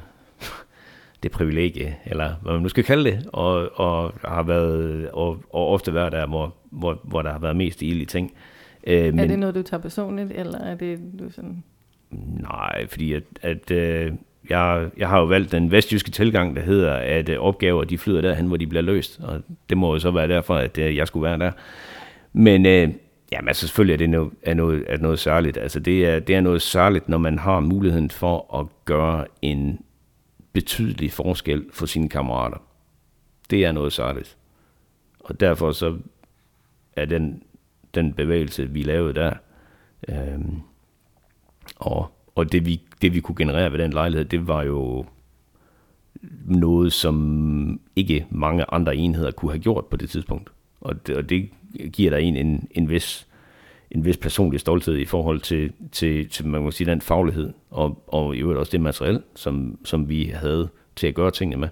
[1.23, 5.67] det privilegie, eller hvad man nu skal kalde det, og, og har været, og, og
[5.67, 8.33] ofte været der, hvor, hvor, hvor der har været mest ild i ting.
[8.87, 11.63] Øh, men, er det noget, du tager personligt, eller er det du sådan...
[12.41, 14.11] Nej, fordi at, at øh,
[14.49, 18.21] jeg, jeg har jo valgt den vestjyske tilgang, der hedder, at øh, opgaver de flyder
[18.21, 21.07] derhen, hvor de bliver løst, og det må jo så være derfor, at øh, jeg
[21.07, 21.51] skulle være der.
[22.33, 22.89] Men øh,
[23.31, 25.57] jamen, altså, selvfølgelig er det noget, er noget, er noget særligt.
[25.57, 29.79] Altså, det, er, det er noget særligt, når man har muligheden for at gøre en
[30.53, 32.57] betydelig forskel for sine kammerater.
[33.49, 34.37] Det er noget særligt.
[35.19, 35.97] Og derfor så
[36.95, 37.43] er den,
[37.95, 39.33] den bevægelse, vi lavede der,
[40.07, 40.39] øh,
[41.75, 45.05] og, og det, vi, det vi kunne generere ved den lejlighed, det var jo
[46.45, 50.49] noget, som ikke mange andre enheder kunne have gjort på det tidspunkt.
[50.81, 51.49] Og det, og det
[51.93, 53.27] giver der en, en, en vis
[53.91, 58.03] en vis personlig stolthed i forhold til, til, til man må sige, den faglighed, og,
[58.07, 61.69] og i øvrigt også det materiel, som, som vi havde til at gøre tingene med.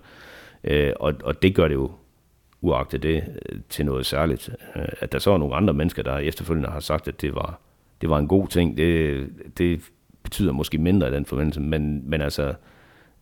[0.64, 1.92] Øh, og, og det gør det jo
[2.62, 4.50] uagtet det øh, til noget særligt.
[4.76, 7.60] Øh, at der så er nogle andre mennesker, der efterfølgende har sagt, at det var,
[8.02, 9.82] det var en god ting, det, det
[10.36, 12.54] betyder måske mindre i den forbindelse, men, men altså,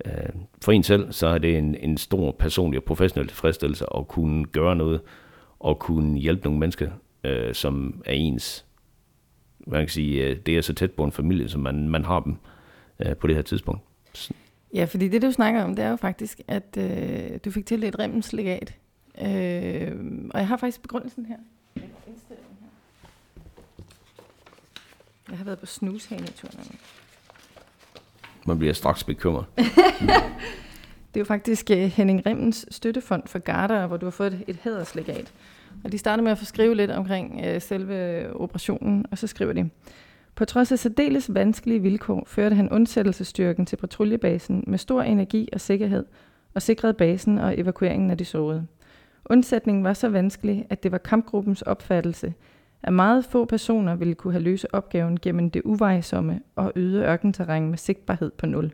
[0.06, 0.30] øh,
[0.62, 4.46] for en selv, så er det en, en stor personlig og professionel tilfredsstillelse at kunne
[4.46, 5.02] gøre noget,
[5.60, 6.92] og kunne hjælpe nogle mennesker,
[7.24, 8.66] øh, som er ens.
[9.68, 12.20] Man kan sige, øh, det er så tæt på en familie, som man, man har
[12.20, 12.36] dem
[13.00, 13.82] øh, på det her tidspunkt.
[14.74, 17.84] Ja, fordi det du snakker om, det er jo faktisk, at øh, du fik til
[17.84, 18.74] et Remmens legat.
[19.22, 19.92] Øh,
[20.34, 21.38] og jeg har faktisk begrundelsen her.
[25.30, 26.80] Jeg har været på snushaneturen.
[28.48, 29.46] Man bliver straks bekymret.
[29.58, 34.44] det er jo faktisk uh, Henning Rimmens støttefond for Garda, hvor du har fået et,
[34.48, 35.34] et hæderslegat.
[35.84, 39.54] Og de starter med at få skrive lidt omkring uh, selve operationen, og så skriver
[39.54, 39.70] de,
[40.36, 45.62] på trods af særdeles vanskelige vilkår førte han undsættelsesstyrken til patruljebasen med stor energi og
[45.62, 46.06] sikkerhed,
[46.54, 48.68] og sikrede basen og evakueringen af de sårede.
[49.26, 52.34] Undsætningen var så vanskelig, at det var kampgruppens opfattelse,
[52.84, 57.70] at meget få personer ville kunne have løse opgaven gennem det uvejsomme og øde ørkenterræn
[57.70, 58.74] med sigtbarhed på nul.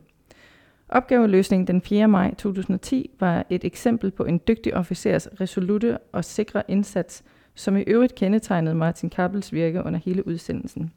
[0.88, 2.08] Opgaveløsningen den 4.
[2.08, 7.22] maj 2010 var et eksempel på en dygtig officers resolute og sikre indsats,
[7.54, 10.92] som i øvrigt kendetegnede Martin Kappels virke under hele udsendelsen.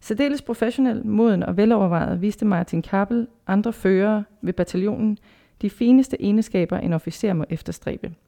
[0.00, 5.18] Særdeles professionel, moden og velovervejet viste Martin Kappel andre førere ved bataljonen
[5.62, 8.12] de fineste egenskaber, en officer må efterstræbe–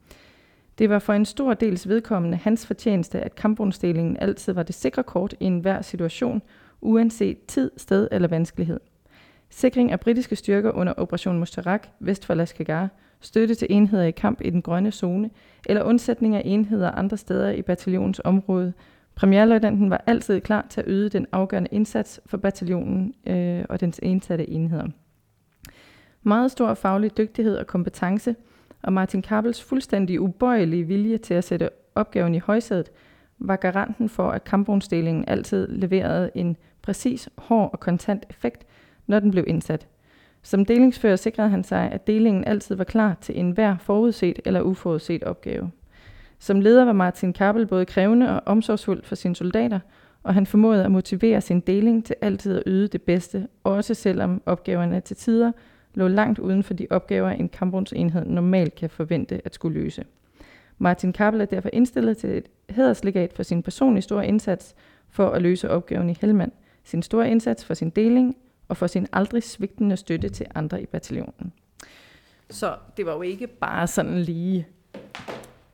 [0.79, 5.03] det var for en stor dels vedkommende hans fortjeneste, at kampvognsdelingen altid var det sikre
[5.03, 6.43] kort i enhver situation,
[6.81, 8.81] uanset tid, sted eller vanskelighed.
[9.51, 12.89] Sikring af britiske styrker under Operation Mustarak vest for Lashkar,
[13.21, 15.31] støtte til enheder i kamp i den grønne zone,
[15.67, 18.73] eller undsætning af enheder andre steder i bataljonens område.
[19.15, 24.01] Premierløjtnanten var altid klar til at yde den afgørende indsats for bataljonen øh, og dens
[24.03, 24.87] indsatte enheder.
[26.23, 28.37] Meget stor faglig dygtighed og kompetence–
[28.83, 32.91] og Martin Kappels fuldstændig ubøjelige vilje til at sætte opgaven i højsædet
[33.39, 38.67] var garanten for, at kampvognsdelingen altid leverede en præcis, hård og kontant effekt,
[39.07, 39.87] når den blev indsat.
[40.43, 45.25] Som delingsfører sikrede han sig, at delingen altid var klar til enhver forudset eller uforudset
[45.25, 45.71] opgave.
[46.39, 49.81] Som leder var Martin Kappel både krævende og omsorgsfuld for sine soldater,
[50.23, 54.43] og han formåede at motivere sin deling til altid at yde det bedste, også selvom
[54.47, 55.53] opgaverne til tider
[55.99, 60.05] lå langt uden for de opgaver, en kampvognsenhed normalt kan forvente at skulle løse.
[60.79, 64.75] Martin Kappel er derfor indstillet til et hæderslegat for sin personlige store indsats
[65.11, 66.53] for at løse opgaven i Helmand,
[66.85, 68.37] sin store indsats for sin deling
[68.69, 71.53] og for sin aldrig svigtende støtte til andre i bataljonen.
[72.51, 74.67] Så det var jo ikke bare sådan lige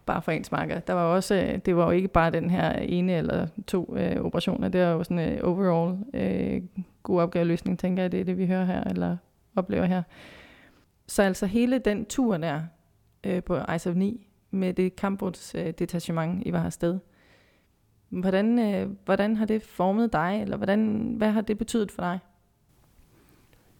[0.06, 0.78] bare for ens marker.
[0.80, 4.16] Der var også, øh, det var jo ikke bare den her ene eller to øh,
[4.16, 4.68] operationer.
[4.68, 6.62] Det var jo sådan en øh, overall øh,
[7.02, 9.16] god opgaveløsning, tænker jeg, det er det, vi hører her, eller
[9.56, 10.02] oplever her.
[11.06, 12.62] Så altså hele den tur der
[13.26, 16.98] øh, på ISAF 9 med det kampbåds øh, detachement, I var afsted.
[18.08, 22.18] Hvordan, øh, hvordan har det formet dig, eller hvordan, hvad har det betydet for dig?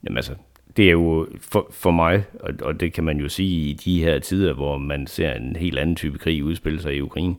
[0.05, 0.35] Jamen altså,
[0.77, 4.05] det er jo for, for mig, og, og det kan man jo sige i de
[4.05, 7.37] her tider, hvor man ser en helt anden type krig udspille sig i Ukraine,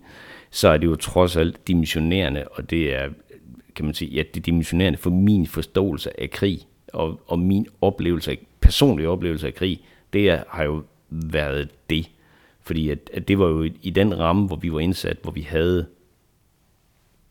[0.49, 3.09] så er det jo trods alt dimensionerende, og det er,
[3.75, 6.59] kan man sige, ja, det er dimensionerende for min forståelse af krig,
[6.95, 9.81] og, og min oplevelse, personlige oplevelse af krig,
[10.13, 12.11] det er, har jo været det.
[12.61, 15.41] Fordi at, at det var jo i den ramme, hvor vi var indsat, hvor vi
[15.41, 15.85] havde,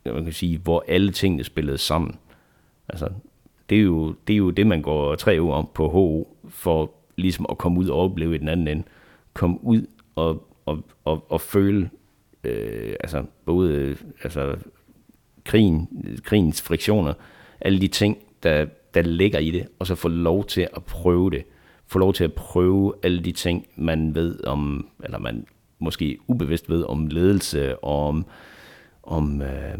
[0.04, 2.18] man kan sige, hvor alle tingene spillede sammen.
[2.88, 3.08] Altså,
[3.70, 6.90] det er jo det, er jo det man går tre år om på HO, for
[7.16, 8.82] ligesom at komme ud og opleve i den anden ende.
[9.34, 11.90] Komme ud og, og, og, og føle,
[12.44, 14.56] øh, altså både øh, altså,
[15.44, 15.88] krigen,
[16.24, 17.14] krigens friktioner,
[17.60, 21.30] alle de ting, der, der ligger i det, og så få lov til at prøve
[21.30, 21.45] det.
[21.86, 25.47] Få lov til at prøve alle de ting, man ved om, eller man
[25.78, 28.26] måske ubevidst ved om ledelse, og om,
[29.03, 29.78] om, øh,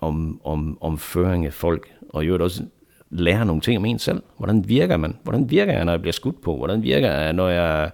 [0.00, 2.62] om, om, om føring af folk, og jo også
[3.10, 4.22] lære nogle ting om en selv.
[4.36, 5.16] Hvordan virker man?
[5.22, 6.56] Hvordan virker jeg, når jeg bliver skudt på?
[6.56, 7.90] Hvordan virker jeg, når jeg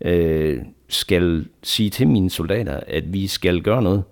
[0.00, 4.02] øh, skal sige til mine soldater, at vi skal gøre noget,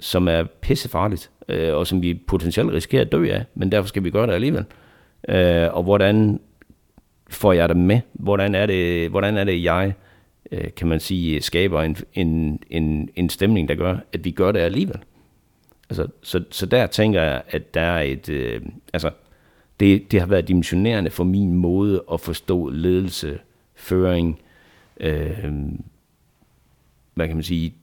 [0.00, 4.04] som er pissefarligt, øh, og som vi potentielt risikerer at dø af, men derfor skal
[4.04, 4.87] vi gøre det alligevel øh,
[5.28, 6.40] Øh, og hvordan
[7.30, 8.00] får jeg dem med?
[8.12, 9.94] Hvordan er det, hvordan er det jeg,
[10.52, 14.52] øh, kan man sige, skaber en, en, en, en stemning, der gør, at vi gør
[14.52, 14.98] det alligevel?
[15.90, 18.62] Altså, så, så der tænker jeg, at der er et, øh,
[18.92, 19.10] altså,
[19.80, 23.38] det, det har været dimensionerende for min måde at forstå ledelse,
[23.74, 24.40] føring,
[25.00, 25.52] øh,
[27.14, 27.74] hvad kan man sige,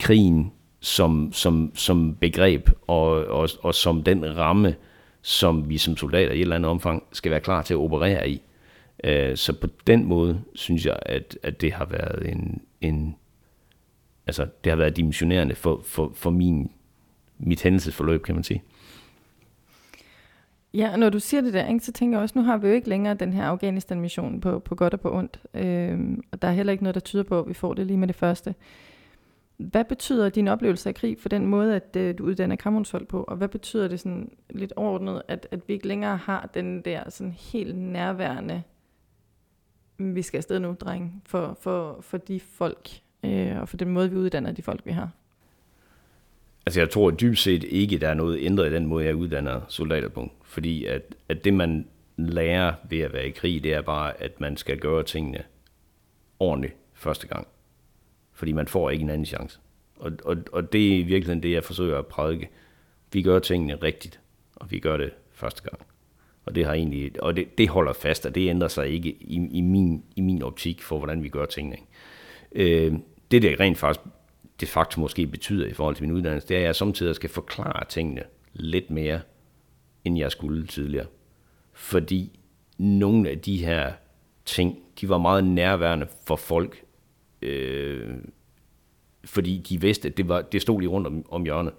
[0.00, 4.74] krigen som, som, som begreb og, og, og som den ramme,
[5.26, 8.28] som vi som soldater i et eller andet omfang skal være klar til at operere
[8.28, 8.42] i.
[9.04, 13.16] Øh, så på den måde synes jeg, at, at det har været en, en
[14.26, 16.70] altså det har været dimensionerende for, for, for min,
[17.38, 18.62] mit hændelsesforløb, kan man sige.
[20.74, 22.68] Ja, og når du siger det der, ikke, så tænker jeg også, nu har vi
[22.68, 25.40] jo ikke længere den her Afghanistan-mission på, på godt og på ondt.
[25.54, 27.96] Øhm, og der er heller ikke noget, der tyder på, at vi får det lige
[27.96, 28.54] med det første.
[29.56, 33.22] Hvad betyder din oplevelse af krig for den måde, at øh, du uddanner kammerhundshold på?
[33.22, 37.10] Og hvad betyder det sådan lidt overordnet, at, at vi ikke længere har den der
[37.10, 38.62] sådan helt nærværende,
[39.98, 42.90] mm, vi skal afsted nu, dreng, for, for, for de folk,
[43.24, 45.10] øh, og for den måde, vi uddanner de folk, vi har?
[46.66, 49.60] Altså jeg tror dybt set ikke, der er noget ændret i den måde, jeg uddanner
[49.68, 50.30] soldater på.
[50.42, 51.86] Fordi at, at det, man
[52.16, 55.42] lærer ved at være i krig, det er bare, at man skal gøre tingene
[56.38, 57.46] ordentligt første gang.
[58.34, 59.58] Fordi man får ikke en anden chance.
[59.96, 62.48] Og, og, og det er i virkeligheden det, jeg forsøger at prædike.
[63.12, 64.20] Vi gør tingene rigtigt,
[64.56, 65.80] og vi gør det første gang.
[66.44, 69.48] Og det har egentlig, og det, det holder fast, og det ændrer sig ikke i,
[69.50, 71.76] i, min, i min optik for, hvordan vi gør tingene.
[72.52, 72.92] Øh,
[73.30, 74.06] det, der rent faktisk
[74.60, 77.30] de facto måske betyder i forhold til min uddannelse, det er, at jeg samtidig skal
[77.30, 78.22] forklare tingene
[78.52, 79.20] lidt mere,
[80.04, 81.06] end jeg skulle tidligere.
[81.72, 82.38] Fordi
[82.78, 83.92] nogle af de her
[84.44, 86.84] ting, de var meget nærværende for folk,
[87.44, 88.16] øh,
[89.24, 91.72] fordi de vidste, at det, var, det stod lige rundt om, om hjørnet.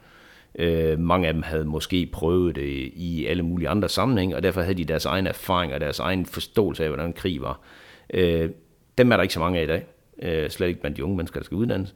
[0.59, 4.61] Øh, mange af dem havde måske prøvet det i alle mulige andre sammenhænge, og derfor
[4.61, 7.59] havde de deres egen erfaring og deres egen forståelse af, hvordan krig var.
[8.13, 8.49] Øh,
[8.97, 9.85] dem er der ikke så mange af i dag,
[10.21, 11.95] øh, slet ikke blandt de unge mennesker, der skal uddannes.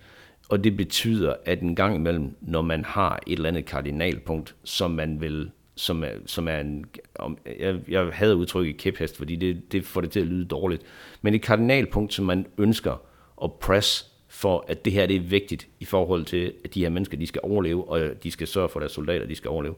[0.50, 4.92] Og det betyder, at en gang imellem, når man har et eller andet kardinalpunkt, som
[4.92, 9.72] man vil som er, som er en, om, jeg, jeg havde udtrykket kæphest, fordi det,
[9.72, 10.84] det får det til at lyde dårligt,
[11.22, 13.02] men et kardinalpunkt, som man ønsker
[13.42, 16.90] og press for, at det her det er vigtigt i forhold til, at de her
[16.90, 19.76] mennesker, de skal overleve, og de skal sørge for, at deres soldater, de skal overleve,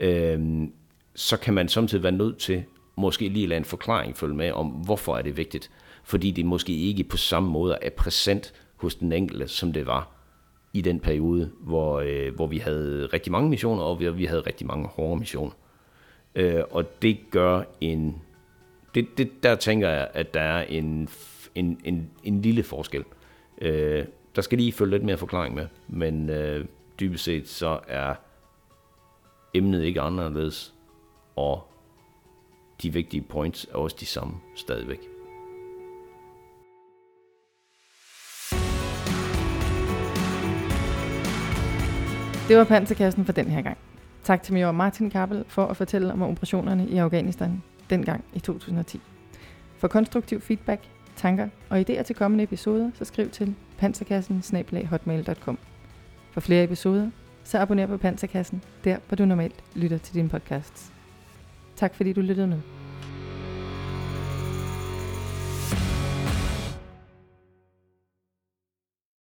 [0.00, 0.68] øh,
[1.14, 2.64] så kan man samtidig være nødt til
[2.96, 5.70] måske lige lade en forklaring følge med om, hvorfor er det vigtigt.
[6.04, 10.10] Fordi det måske ikke på samme måde er præsent hos den enkelte, som det var
[10.72, 14.40] i den periode, hvor, øh, hvor vi havde rigtig mange missioner, og vi, vi havde
[14.40, 15.52] rigtig mange hårde missioner.
[16.34, 18.22] Øh, og det gør en...
[18.94, 21.08] Det, det, der tænker jeg, at der er en,
[21.54, 23.04] en, en, en lille forskel.
[23.60, 24.04] Øh,
[24.36, 26.64] der skal lige følge lidt mere forklaring med, men øh,
[27.00, 28.14] dybest set så er
[29.54, 30.74] emnet ikke anderledes,
[31.36, 31.62] og
[32.82, 35.00] de vigtige points er også de samme stadigvæk.
[42.48, 43.78] Det var panserkassen for den her gang.
[44.22, 49.00] Tak til major Martin Kappel for at fortælle om operationerne i Afghanistan dengang i 2010.
[49.78, 50.80] For konstruktiv feedback,
[51.24, 54.42] tanker og idéer til kommende episoder, så skriv til panserkassen
[56.30, 57.10] For flere episoder,
[57.44, 60.92] så abonner på Panserkassen, der hvor du normalt lytter til dine podcasts.
[61.76, 62.73] Tak fordi du lyttede med.